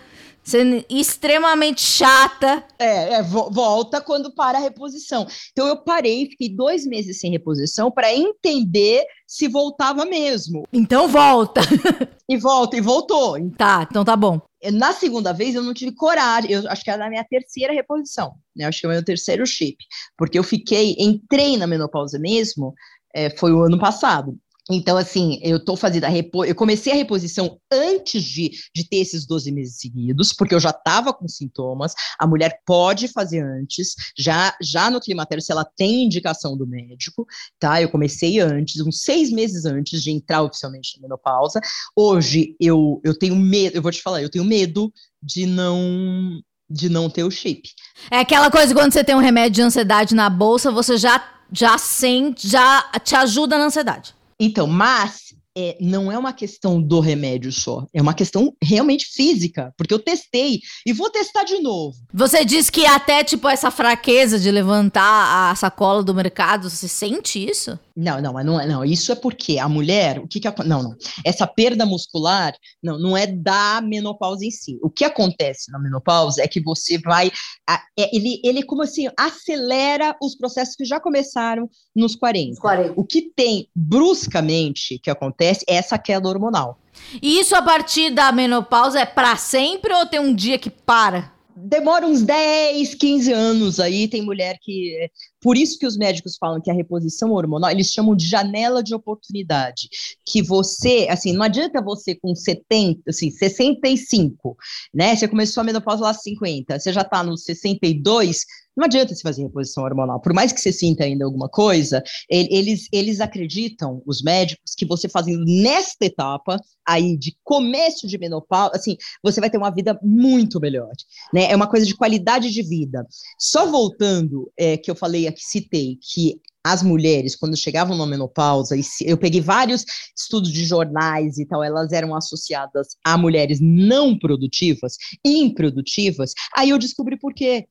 [0.50, 2.64] Sendo extremamente chata.
[2.80, 5.28] É, é, volta quando para a reposição.
[5.52, 10.64] Então eu parei, fiquei dois meses sem reposição para entender se voltava mesmo.
[10.74, 11.62] Então volta.
[12.28, 13.38] e volta, e voltou.
[13.52, 14.42] Tá, então tá bom.
[14.74, 18.34] Na segunda vez eu não tive coragem, eu acho que era na minha terceira reposição,
[18.56, 18.66] né?
[18.66, 19.78] Acho que é o meu terceiro chip,
[20.18, 22.74] porque eu fiquei, entrei na menopausa mesmo,
[23.14, 24.36] é, foi o ano passado.
[24.70, 26.46] Então, assim, eu tô fazendo a repo...
[26.46, 30.70] eu comecei a reposição antes de, de ter esses 12 meses seguidos, porque eu já
[30.70, 31.94] estava com sintomas.
[32.20, 37.26] A mulher pode fazer antes, já, já no climatério, se ela tem indicação do médico,
[37.60, 37.82] tá?
[37.82, 41.60] Eu comecei antes, uns seis meses antes de entrar oficialmente na menopausa.
[41.96, 46.42] Hoje eu, eu tenho medo, eu vou te falar, eu tenho medo de não
[46.72, 47.68] de não ter o chip.
[48.12, 51.20] É aquela coisa quando você tem um remédio de ansiedade na bolsa, você já
[51.52, 54.14] já sente, já te ajuda na ansiedade.
[54.40, 59.74] Então, mas é, não é uma questão do remédio só, é uma questão realmente física,
[59.78, 61.98] porque eu testei e vou testar de novo.
[62.14, 67.46] Você diz que até, tipo, essa fraqueza de levantar a sacola do mercado, você sente
[67.46, 67.78] isso?
[67.94, 68.86] Não, não, mas não é, não.
[68.86, 70.96] Isso é porque a mulher, o que que não, não.
[71.26, 74.80] Essa perda muscular, não, não é da menopausa em si.
[74.82, 77.30] O que acontece na menopausa é que você vai,
[77.70, 82.62] é, ele, ele como assim acelera os processos que já começaram nos 40.
[82.62, 82.94] 40.
[82.96, 86.78] O que tem bruscamente que acontece é essa queda hormonal.
[87.22, 91.32] E isso a partir da menopausa é para sempre ou tem um dia que para?
[91.62, 95.10] demora uns 10, 15 anos aí, tem mulher que.
[95.42, 98.94] Por isso que os médicos falam que a reposição hormonal, eles chamam de janela de
[98.94, 99.90] oportunidade.
[100.26, 104.58] Que você, assim, não adianta você com 70, assim, 65,
[104.94, 105.16] né?
[105.16, 108.46] Você começou a menopausa lá 50, você já tá nos 62,
[108.80, 110.22] não adianta se fazer reposição hormonal.
[110.22, 115.10] Por mais que você sinta ainda alguma coisa, eles, eles acreditam, os médicos, que você
[115.10, 120.62] fazendo nesta etapa aí de começo de menopausa, assim, você vai ter uma vida muito
[120.62, 120.92] melhor,
[121.34, 121.52] né?
[121.52, 123.06] É uma coisa de qualidade de vida.
[123.38, 128.76] Só voltando, é, que eu falei aqui, citei, que as mulheres, quando chegavam na menopausa,
[129.02, 134.98] eu peguei vários estudos de jornais e tal, elas eram associadas a mulheres não produtivas,
[135.26, 137.66] improdutivas, aí eu descobri por quê.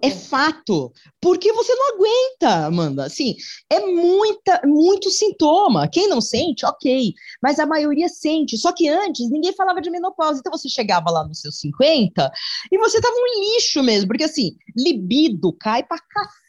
[0.00, 0.92] É fato.
[1.20, 3.04] Porque você não aguenta, Amanda.
[3.04, 3.34] Assim,
[3.70, 5.88] é muita, muito sintoma.
[5.88, 7.12] Quem não sente, ok.
[7.42, 8.56] Mas a maioria sente.
[8.56, 10.38] Só que antes ninguém falava de menopausa.
[10.40, 12.30] Então você chegava lá nos seus 50
[12.70, 14.08] e você tava um lixo mesmo.
[14.08, 16.41] Porque assim, libido cai pra cacete,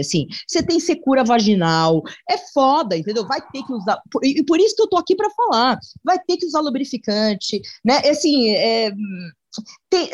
[0.00, 3.26] assim, você tem secura vaginal, é foda, entendeu?
[3.26, 6.36] Vai ter que usar, e por isso que eu tô aqui para falar, vai ter
[6.36, 7.98] que usar lubrificante, né?
[8.08, 8.90] Assim, é,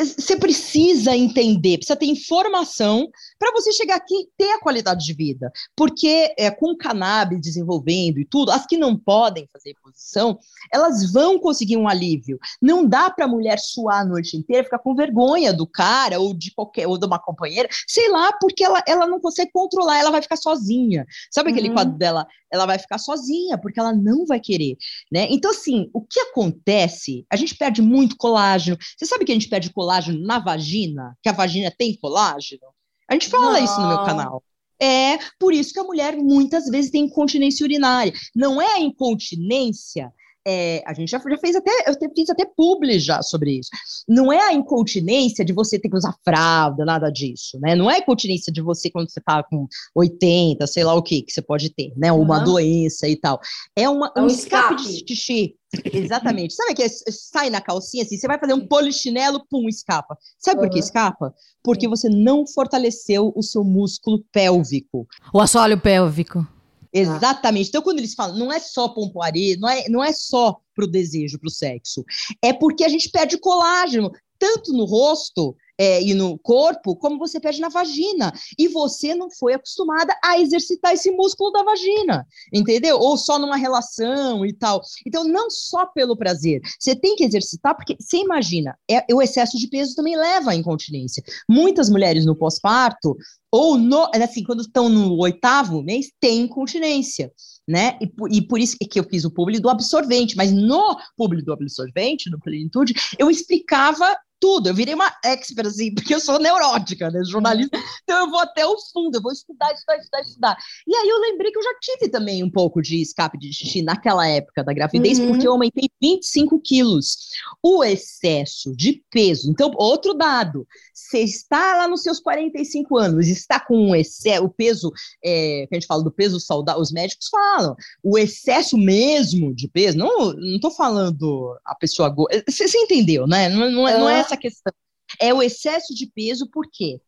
[0.05, 3.09] você precisa entender, precisa ter informação
[3.39, 5.51] para você chegar aqui e ter a qualidade de vida.
[5.77, 10.39] Porque é, com cannabis desenvolvendo e tudo, as que não podem fazer reposição,
[10.73, 12.39] elas vão conseguir um alívio.
[12.61, 16.35] Não dá para a mulher suar a noite inteira, ficar com vergonha do cara ou
[16.35, 20.11] de qualquer ou de uma companheira, sei lá, porque ela, ela não consegue controlar, ela
[20.11, 21.07] vai ficar sozinha.
[21.31, 21.75] Sabe aquele uhum.
[21.75, 22.27] quadro dela?
[22.53, 24.77] Ela vai ficar sozinha, porque ela não vai querer,
[25.11, 25.29] né?
[25.31, 27.25] Então, assim, o que acontece?
[27.31, 28.77] A gente perde muito colágeno.
[28.97, 31.17] Você sabe que a gente perde colágeno na vagina?
[31.23, 32.67] Que a vagina tem colágeno?
[33.09, 33.65] A gente fala não.
[33.65, 34.43] isso no meu canal.
[34.81, 38.13] É por isso que a mulher muitas vezes tem incontinência urinária.
[38.35, 40.13] Não é a incontinência
[40.47, 43.71] é, a gente já, já, fez até, eu fiz até publi já sobre isso.
[44.09, 47.75] Não é a incontinência de você ter que usar fralda, nada disso, né?
[47.75, 51.23] Não é a incontinência de você quando você tá com 80, sei lá o que,
[51.23, 52.11] que você pode ter, né?
[52.11, 52.45] Uma uhum.
[52.45, 53.41] doença e tal.
[53.77, 55.57] É uma, é um, um escape, escape de xixi.
[55.93, 56.55] Exatamente.
[56.55, 60.17] Sabe que sai na calcinha assim, você vai fazer um polichinelo, pum, escapa.
[60.39, 60.67] Sabe uhum.
[60.67, 61.35] por que escapa?
[61.63, 65.07] Porque você não fortaleceu o seu músculo pélvico.
[65.33, 66.47] O assoalho pélvico.
[66.93, 67.69] Exatamente.
[67.69, 70.91] Então, quando eles falam, não é só pompoaria, não é, não é só para o
[70.91, 72.05] desejo, para o sexo.
[72.43, 77.41] É porque a gente perde colágeno, tanto no rosto é, e no corpo, como você
[77.41, 78.35] perde na vagina.
[78.59, 82.99] E você não foi acostumada a exercitar esse músculo da vagina, entendeu?
[82.99, 84.83] Ou só numa relação e tal.
[85.07, 86.61] Então, não só pelo prazer.
[86.79, 90.55] Você tem que exercitar, porque você imagina, é, o excesso de peso também leva à
[90.55, 91.25] incontinência.
[91.49, 93.17] Muitas mulheres no pós-parto,
[93.51, 97.33] ou no, assim, quando estão no oitavo mês, têm incontinência.
[97.67, 97.97] Né?
[98.03, 101.53] E, e, por isso que eu fiz o público do absorvente, mas no público do
[101.53, 104.69] absorvente, no Plenitude, eu explicava tudo.
[104.69, 107.23] Eu virei uma expert, assim, porque eu sou neurótica, né?
[107.25, 107.79] Jornalista.
[108.03, 110.59] Então eu vou até o fundo, eu vou estudar, estudar, estudar, estudar.
[110.87, 113.83] E aí eu lembrei que eu já tive também um pouco de escape de xixi
[113.83, 115.29] naquela época da gravidez, uhum.
[115.29, 117.31] porque eu aumentei 25 quilos.
[117.63, 119.51] O excesso de peso.
[119.51, 120.67] Então, outro dado.
[120.95, 124.93] Você está lá nos seus 45 anos, está com um excesso, o peso,
[125.25, 129.69] é, que a gente fala do peso saudável, os médicos falam, o excesso mesmo de
[129.69, 132.15] peso, não, não tô falando a pessoa.
[132.47, 133.49] Você, você entendeu, né?
[133.49, 134.73] Não, não, é, não é essa questão.
[135.21, 137.01] É o excesso de peso, por quê?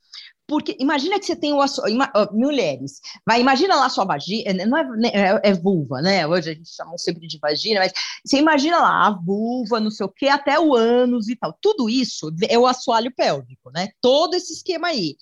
[0.44, 4.84] Porque imagina que você tem o ima, mulheres, vai, imagina lá sua vagina, não é,
[4.98, 6.26] né, é, é, vulva, né?
[6.26, 7.92] Hoje a gente chama sempre de vagina, mas
[8.24, 11.56] você imagina lá a vulva, não sei o que, até o ânus e tal.
[11.62, 13.88] Tudo isso é o assoalho pélvico, né?
[14.00, 15.16] Todo esse esquema aí.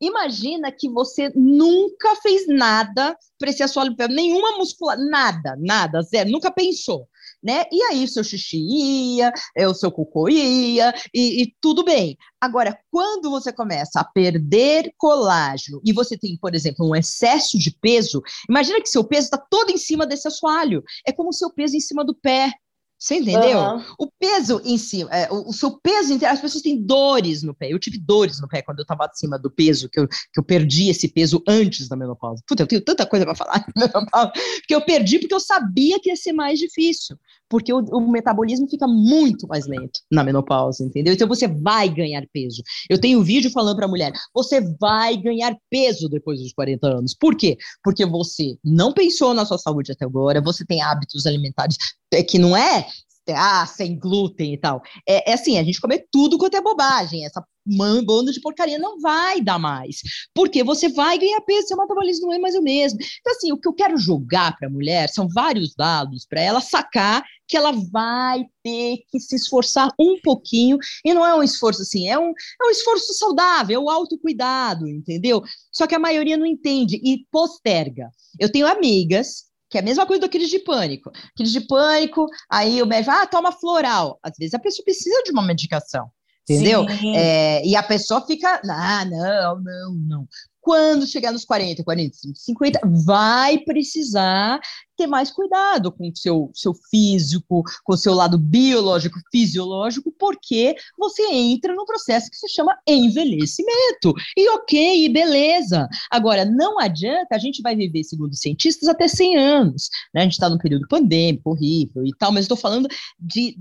[0.00, 6.30] Imagina que você nunca fez nada para esse assoalho pélvico, nenhuma musculatura, nada, nada, zero,
[6.30, 7.08] nunca pensou
[7.42, 7.64] né?
[7.70, 12.16] E aí o seu xixi ia, é, o seu cocô ia, e, e tudo bem.
[12.40, 17.70] Agora, quando você começa a perder colágeno e você tem, por exemplo, um excesso de
[17.70, 20.82] peso, imagina que seu peso está todo em cima desse assoalho.
[21.06, 22.52] É como o seu peso em cima do pé.
[22.98, 23.58] Você entendeu?
[23.58, 23.84] Uhum.
[23.98, 27.54] O peso em cima, é, o, o, seu peso inteiro, as pessoas têm dores no
[27.54, 27.70] pé.
[27.70, 30.42] Eu tive dores no pé quando eu estava acima do peso, que eu, que eu
[30.42, 32.42] perdi esse peso antes da menopausa.
[32.46, 36.08] Puta, eu tenho tanta coisa para falar menopausa, porque eu perdi porque eu sabia que
[36.08, 37.16] ia ser mais difícil
[37.48, 41.14] porque o, o, metabolismo fica muito mais lento na menopausa, entendeu?
[41.14, 42.62] Então você vai ganhar peso.
[42.88, 46.86] Eu tenho um vídeo falando para a mulher: você vai ganhar peso depois dos 40
[46.86, 47.14] anos.
[47.14, 47.56] Por quê?
[47.82, 51.76] Porque você não pensou na sua saúde até agora, você tem hábitos alimentares
[52.12, 52.86] é, que não é
[53.34, 54.82] ah, sem glúten e tal.
[55.08, 57.24] É, é, assim, a gente comer tudo quanto é bobagem.
[57.24, 60.00] Essa bando de porcaria não vai dar mais.
[60.32, 62.98] Porque você vai ganhar peso, seu metabolismo não é mais o mesmo.
[63.20, 66.60] Então, assim, o que eu quero jogar para a mulher são vários dados para ela
[66.60, 71.82] sacar que ela vai ter que se esforçar um pouquinho, e não é um esforço
[71.82, 75.42] assim, é um, é um esforço saudável, é o autocuidado, entendeu?
[75.70, 78.10] Só que a maioria não entende e posterga.
[78.40, 81.10] Eu tenho amigas que é a mesma coisa do crise de pânico.
[81.36, 84.18] Crise de pânico, aí o médico, ah, toma floral.
[84.22, 86.08] Às vezes a pessoa precisa de uma medicação,
[86.42, 86.84] entendeu?
[87.14, 90.28] É, e a pessoa fica, ah, não, não, não.
[90.66, 94.60] Quando chegar nos 40, 45, 50, vai precisar
[94.96, 100.74] ter mais cuidado com o seu, seu físico, com o seu lado biológico, fisiológico, porque
[100.98, 104.12] você entra no processo que se chama envelhecimento.
[104.36, 105.88] E ok, beleza.
[106.10, 109.88] Agora, não adianta, a gente vai viver, segundo cientistas, até 100 anos.
[110.12, 110.22] Né?
[110.22, 112.88] A gente está num período pandêmico, horrível e tal, mas estou falando
[113.20, 113.56] de,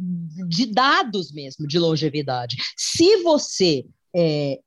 [0.47, 2.57] de dados mesmo, de longevidade.
[2.75, 3.85] Se você
[4.15, 4.59] é,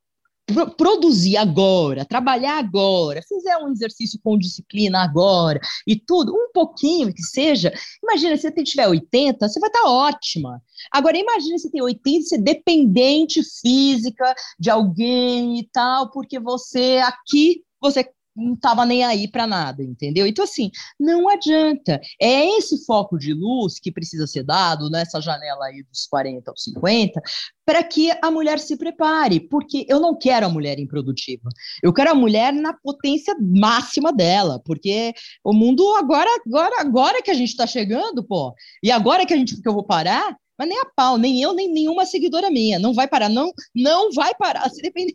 [0.76, 7.22] produzir agora, trabalhar agora, fizer um exercício com disciplina agora e tudo, um pouquinho que
[7.22, 7.72] seja,
[8.03, 10.62] imagina se você tiver 80, você vai estar tá ótima.
[10.90, 17.62] Agora imagina se tem 80 ser dependente física de alguém e tal, porque você aqui
[17.80, 18.09] você
[18.39, 20.26] não estava nem aí para nada, entendeu?
[20.26, 22.01] Então, assim, não adianta.
[22.20, 26.62] É esse foco de luz que precisa ser dado nessa janela aí dos 40 aos
[26.62, 27.20] 50,
[27.66, 31.49] para que a mulher se prepare, porque eu não quero a mulher improdutiva.
[31.82, 35.12] Eu quero a mulher na potência máxima dela, porque
[35.45, 39.36] o mundo agora, agora, agora que a gente está chegando, pô, e agora que a
[39.36, 42.78] gente que eu vou parar, mas nem a pau, nem eu, nem nenhuma seguidora minha.
[42.78, 45.14] Não vai parar, não, não vai parar, se depender.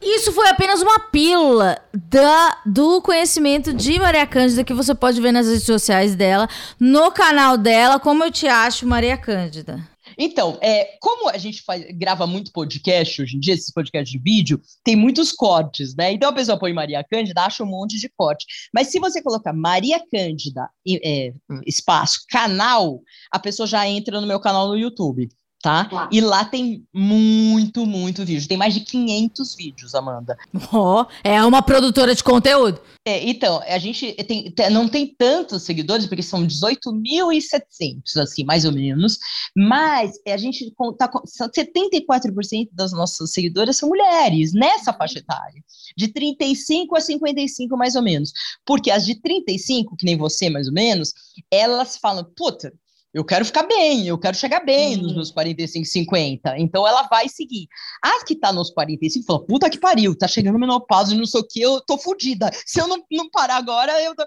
[0.00, 5.32] Isso foi apenas uma pílula da, do conhecimento de Maria Cândida que você pode ver
[5.32, 6.46] nas redes sociais dela,
[6.78, 9.93] no canal dela, como eu te acho, Maria Cândida.
[10.18, 14.18] Então, é, como a gente faz, grava muito podcast hoje em dia, esses podcasts de
[14.18, 16.12] vídeo, tem muitos cortes, né?
[16.12, 18.46] Então a pessoa põe Maria Cândida, acha um monte de corte.
[18.72, 21.32] Mas se você colocar Maria Cândida, é,
[21.66, 23.00] espaço, canal,
[23.30, 25.28] a pessoa já entra no meu canal no YouTube
[25.64, 26.10] tá?
[26.12, 28.46] E lá tem muito, muito vídeo.
[28.46, 30.36] Tem mais de 500 vídeos, Amanda.
[30.70, 32.82] Ó, oh, é uma produtora de conteúdo.
[33.02, 38.72] É, então, a gente tem, não tem tantos seguidores, porque são 18.700, assim, mais ou
[38.72, 39.18] menos,
[39.56, 45.64] mas a gente tá com 74% das nossas seguidoras são mulheres, nessa faixa etária,
[45.96, 48.34] de 35 a 55, mais ou menos.
[48.66, 51.14] Porque as de 35, que nem você, mais ou menos,
[51.50, 52.70] elas falam, puta,
[53.14, 55.02] eu quero ficar bem, eu quero chegar bem uhum.
[55.02, 56.58] nos meus 45, 50.
[56.58, 57.68] Então ela vai seguir.
[58.02, 61.40] As que tá nos 45 fala, puta que pariu, tá chegando menopausa e não sei
[61.40, 62.50] o que, eu tô fodida.
[62.66, 64.24] Se eu não, não parar agora, eu tô...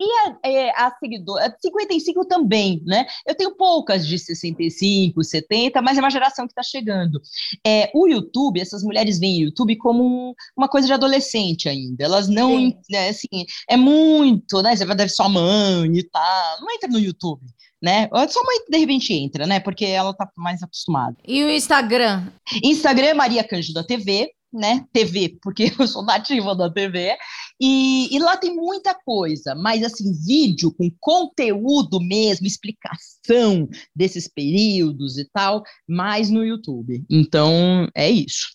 [0.00, 3.04] E a, é, a seguidora, 55 também, né?
[3.28, 7.20] Eu tenho poucas de 65, 70, mas é uma geração que tá chegando.
[7.66, 12.04] É, o YouTube, essas mulheres veem o YouTube como um, uma coisa de adolescente ainda.
[12.04, 14.74] Elas não, né, assim, é muito, né?
[14.74, 16.60] Você vai dar sua mãe e tal.
[16.62, 17.42] Não entra no YouTube
[17.82, 18.08] né?
[18.28, 19.60] Sua mãe de repente entra, né?
[19.60, 21.16] Porque ela tá mais acostumada.
[21.26, 22.26] E o Instagram?
[22.62, 24.84] Instagram é Maria Cândida TV, né?
[24.92, 27.16] TV, porque eu sou nativa da TV.
[27.60, 35.18] E, e, lá tem muita coisa, mas assim, vídeo com conteúdo mesmo, explicação desses períodos
[35.18, 37.04] e tal, mais no YouTube.
[37.10, 38.48] Então, é isso.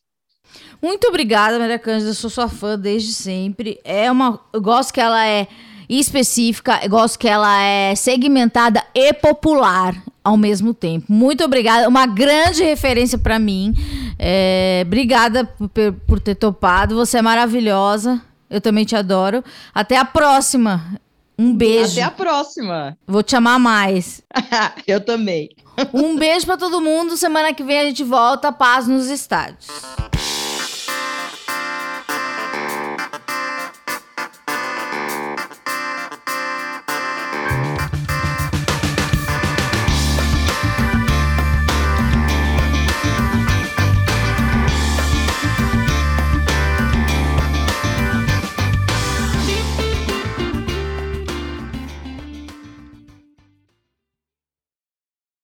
[0.81, 2.09] Muito obrigada, Maria Cândida.
[2.09, 3.79] Eu sou sua fã desde sempre.
[3.83, 4.43] É uma.
[4.53, 5.47] Eu gosto que ela é
[5.89, 6.79] específica.
[6.83, 11.05] Eu gosto que ela é segmentada e popular ao mesmo tempo.
[11.07, 13.73] Muito obrigada, uma grande referência para mim.
[14.17, 15.69] É, obrigada por,
[16.07, 16.95] por ter topado.
[16.95, 18.21] Você é maravilhosa.
[18.49, 19.43] Eu também te adoro.
[19.73, 20.99] Até a próxima.
[21.37, 21.93] Um beijo.
[21.93, 22.97] Até a próxima.
[23.05, 24.23] Vou te amar mais.
[24.87, 25.49] Eu também.
[25.93, 27.17] Um beijo para todo mundo.
[27.17, 28.51] Semana que vem a gente volta.
[28.51, 29.67] Paz nos estádios.